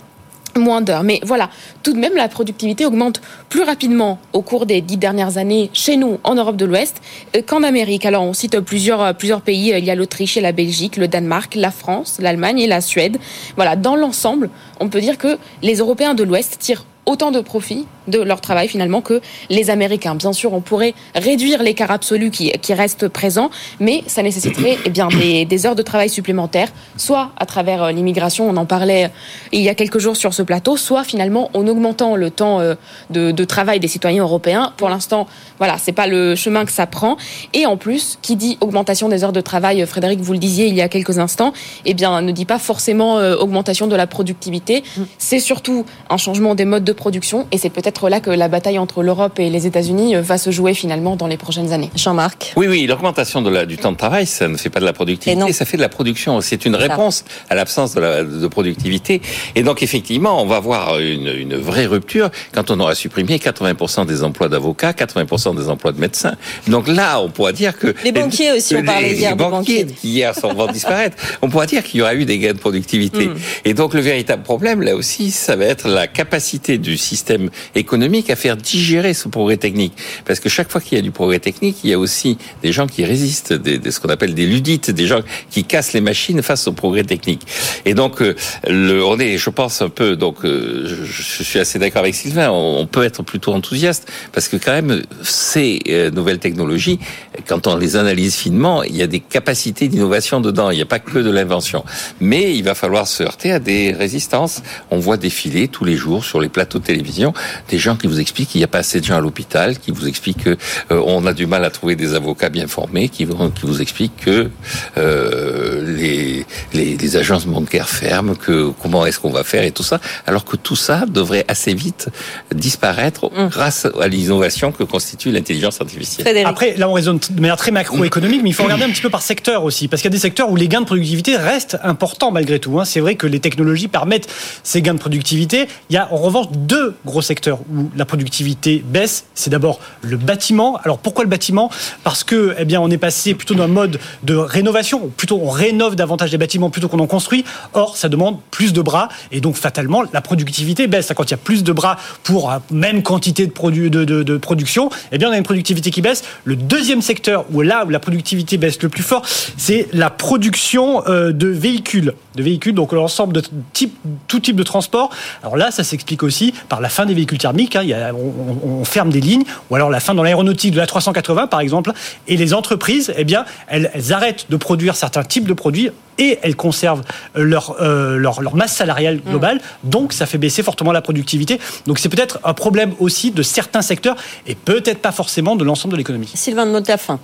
[0.57, 1.03] moins d'heures.
[1.03, 1.49] Mais voilà,
[1.83, 5.95] tout de même, la productivité augmente plus rapidement au cours des dix dernières années chez
[5.95, 7.01] nous, en Europe de l'Ouest,
[7.35, 8.05] euh, qu'en Amérique.
[8.05, 9.73] Alors, on cite plusieurs, euh, plusieurs pays.
[9.77, 13.17] Il y a l'Autriche et la Belgique, le Danemark, la France, l'Allemagne et la Suède.
[13.55, 14.49] Voilà, dans l'ensemble,
[14.79, 18.67] on peut dire que les Européens de l'Ouest tirent autant de profit de leur travail
[18.67, 20.15] finalement que les Américains.
[20.15, 23.49] Bien sûr, on pourrait réduire l'écart absolu qui, qui, reste présent,
[23.79, 28.49] mais ça nécessiterait eh bien, des, heures de travail supplémentaires, soit à travers euh, l'immigration,
[28.49, 29.09] on en parlait euh,
[29.51, 32.75] il y a quelques jours sur ce plateau, soit finalement en augmentant le temps euh,
[33.09, 34.73] de, de travail des citoyens européens.
[34.77, 37.17] Pour l'instant, voilà, c'est pas le chemin que ça prend.
[37.53, 40.75] Et en plus, qui dit augmentation des heures de travail, Frédéric, vous le disiez il
[40.75, 41.53] y a quelques instants,
[41.85, 44.83] eh bien, ne dit pas forcément augmentation de la productivité.
[44.97, 45.01] Mm.
[45.17, 48.79] C'est surtout un changement des modes de production et c'est peut-être là que la bataille
[48.79, 51.89] entre l'Europe et les États-Unis euh, va se jouer finalement dans les prochaines années.
[51.95, 52.53] Jean-Marc?
[52.55, 55.65] Oui, oui, l'augmentation du temps de travail, ça ne fait pas de la productivité, ça
[55.65, 56.39] fait de la production.
[56.39, 59.21] C'est une réponse à l'absence de, productivité.
[59.55, 64.23] Et donc, effectivement, on va voir une, vraie rupture quand on aura supprimé 80% des
[64.23, 66.35] emplois d'avocats, 80% des emplois de médecins.
[66.67, 67.93] Donc là, on pourra dire que...
[68.03, 69.85] Les banquiers aussi, on parlait hier les banquiers.
[69.85, 71.17] qui hier vont disparaître.
[71.41, 73.27] On pourra dire qu'il y aura eu des gains de productivité.
[73.27, 73.35] Hmm.
[73.65, 77.88] Et donc, le véritable problème, là aussi, ça va être la capacité du système économique
[78.29, 79.93] à faire digérer ce progrès technique.
[80.25, 82.71] Parce que chaque fois qu'il y a du progrès technique, il y a aussi des
[82.71, 86.41] gens qui résistent, des, ce qu'on appelle des ludites, des gens qui cassent les machines
[86.41, 87.41] face au progrès technique.
[87.85, 88.35] Et donc, euh,
[88.67, 92.49] le, on est, je pense, un peu, donc, euh, je, suis assez d'accord avec Sylvain,
[92.51, 96.99] on, peut être plutôt enthousiaste, parce que quand même, ces euh, nouvelles technologies,
[97.47, 100.87] quand on les analyse finement, il y a des capacités d'innovation dedans, il n'y a
[100.87, 101.83] pas que de l'invention.
[102.19, 104.61] Mais il va falloir se heurter à des résistances.
[104.91, 107.33] On voit défiler tous les jours sur les plateaux de télévision
[107.69, 109.91] des gens qui vous expliquent qu'il n'y a pas assez de gens à l'hôpital, qui
[109.91, 113.65] vous expliquent qu'on euh, a du mal à trouver des avocats bien formés, qui, qui
[113.65, 114.49] vous expliquent que
[114.97, 119.83] euh, les, les, les, agences bancaires ferment, que comment est-ce qu'on va faire et tout
[119.83, 122.09] ça, alors que tout ça devrait assez vite
[122.53, 123.47] disparaître mmh.
[123.47, 126.45] grâce à l'innovation que constitue l'intelligence artificielle.
[126.45, 129.09] Après, là on raisonne de manière très macroéconomique, mais il faut regarder un petit peu
[129.09, 131.77] par secteur aussi, parce qu'il y a des secteurs où les gains de productivité restent
[131.83, 132.79] importants malgré tout.
[132.79, 132.85] Hein.
[132.85, 134.27] C'est vrai que les technologies permettent
[134.63, 135.67] ces gains de productivité.
[135.89, 140.17] Il y a en revanche deux gros secteurs où la productivité baisse, c'est d'abord le
[140.17, 140.79] bâtiment.
[140.83, 141.69] Alors pourquoi le bâtiment?
[142.03, 145.95] Parce que eh bien on est passé plutôt d'un mode de rénovation, plutôt on rénove
[145.95, 147.45] davantage des bâtiments plutôt qu'on en construit.
[147.73, 151.11] Or ça demande plus de bras et donc fatalement la productivité baisse.
[151.15, 155.31] Quand il y a plus de bras pour même quantité de, production, eh bien on
[155.31, 156.23] a une productivité qui baisse.
[156.45, 159.25] Le deuxième secteur où là où la productivité baisse le plus fort,
[159.57, 163.95] c'est la production euh, de véhicules de véhicules, donc l'ensemble de type,
[164.27, 165.11] tout type de transport.
[165.43, 167.75] Alors là, ça s'explique aussi par la fin des véhicules thermiques.
[167.75, 167.83] Hein.
[167.83, 170.77] Il y a, on, on, ferme des lignes, ou alors la fin dans l'aéronautique de
[170.77, 171.91] la 380 par exemple.
[172.27, 176.37] Et les entreprises, eh bien, elles, elles arrêtent de produire certains types de produits et
[176.41, 179.29] elles conservent leur, euh, leur, leur, masse salariale mm.
[179.29, 179.61] globale.
[179.83, 181.59] Donc, ça fait baisser fortement la productivité.
[181.87, 185.93] Donc, c'est peut-être un problème aussi de certains secteurs et peut-être pas forcément de l'ensemble
[185.93, 186.29] de l'économie.
[186.33, 187.19] Sylvain de la fin.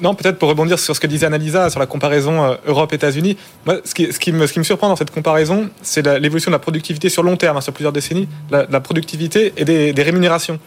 [0.00, 3.36] Non, peut-être pour rebondir sur ce que disait Annalisa, sur la comparaison euh, Europe-États-Unis.
[3.66, 7.36] Moi, ce qui, me, surprend dans cette comparaison, c'est l'évolution de la productivité sur long
[7.36, 10.58] terme, hein, sur plusieurs décennies, la, la productivité et des rémunérations.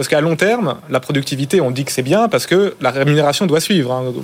[0.00, 3.44] Parce qu'à long terme, la productivité, on dit que c'est bien parce que la rémunération
[3.44, 3.92] doit suivre.
[3.92, 4.14] Hein.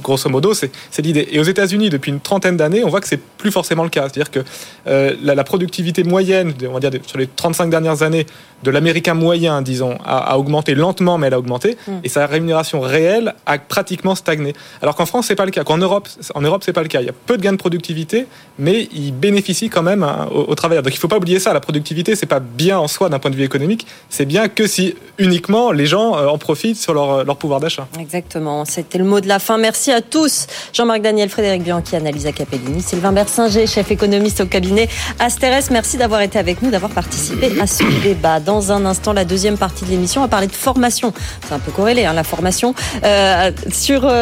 [0.00, 0.70] Grosso modo, c'est
[1.00, 1.26] l'idée.
[1.32, 4.02] Et aux États-Unis, depuis une trentaine d'années, on voit que c'est plus forcément le cas.
[4.02, 4.44] C'est-à-dire que
[4.86, 8.26] euh, la, la, productivité moyenne, on va dire sur les 35 dernières années,
[8.62, 11.76] de l'américain moyen, disons, a, a, augmenté lentement, mais elle a augmenté.
[11.88, 11.92] Mm.
[12.04, 14.52] Et sa rémunération réelle a pratiquement stagné.
[14.82, 15.64] Alors qu'en France, c'est pas le cas.
[15.64, 17.00] Qu'en Europe, en Europe, c'est pas le cas.
[17.00, 18.26] Il y a peu de gains de productivité,
[18.56, 20.84] mais ils bénéficient quand même hein, aux, aux travailleurs.
[20.84, 21.52] Donc il faut pas oublier ça.
[21.52, 23.84] La productivité, c'est pas bien en soi d'un point de vue économique.
[24.10, 24.94] C'est bien que si
[25.24, 27.88] uniquement les gens euh, en profitent sur leur, euh, leur pouvoir d'achat.
[27.98, 29.58] Exactement, c'était le mot de la fin.
[29.58, 30.46] Merci à tous.
[30.72, 35.62] Jean-Marc Daniel, Frédéric Bianchi, Annalisa Capellini, Sylvain Bersinger, chef économiste au cabinet Asteres.
[35.70, 38.38] Merci d'avoir été avec nous, d'avoir participé à ce débat.
[38.38, 41.12] Dans un instant, la deuxième partie de l'émission, on va parler de formation.
[41.46, 44.12] C'est un peu corrélé, hein, la formation, euh, sur,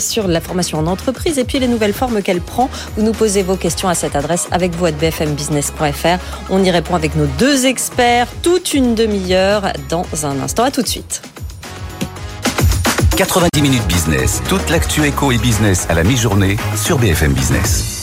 [0.00, 2.70] sur la formation en entreprise et puis les nouvelles formes qu'elle prend.
[2.96, 6.18] Vous nous posez vos questions à cette adresse avec vous à bfmbusiness.fr.
[6.50, 10.64] On y répond avec nos deux experts toute une demi-heure dans un instant.
[10.64, 11.22] À tout de suite.
[13.16, 17.95] 90 minutes business, toute l'actu éco et business à la mi-journée sur BFM Business.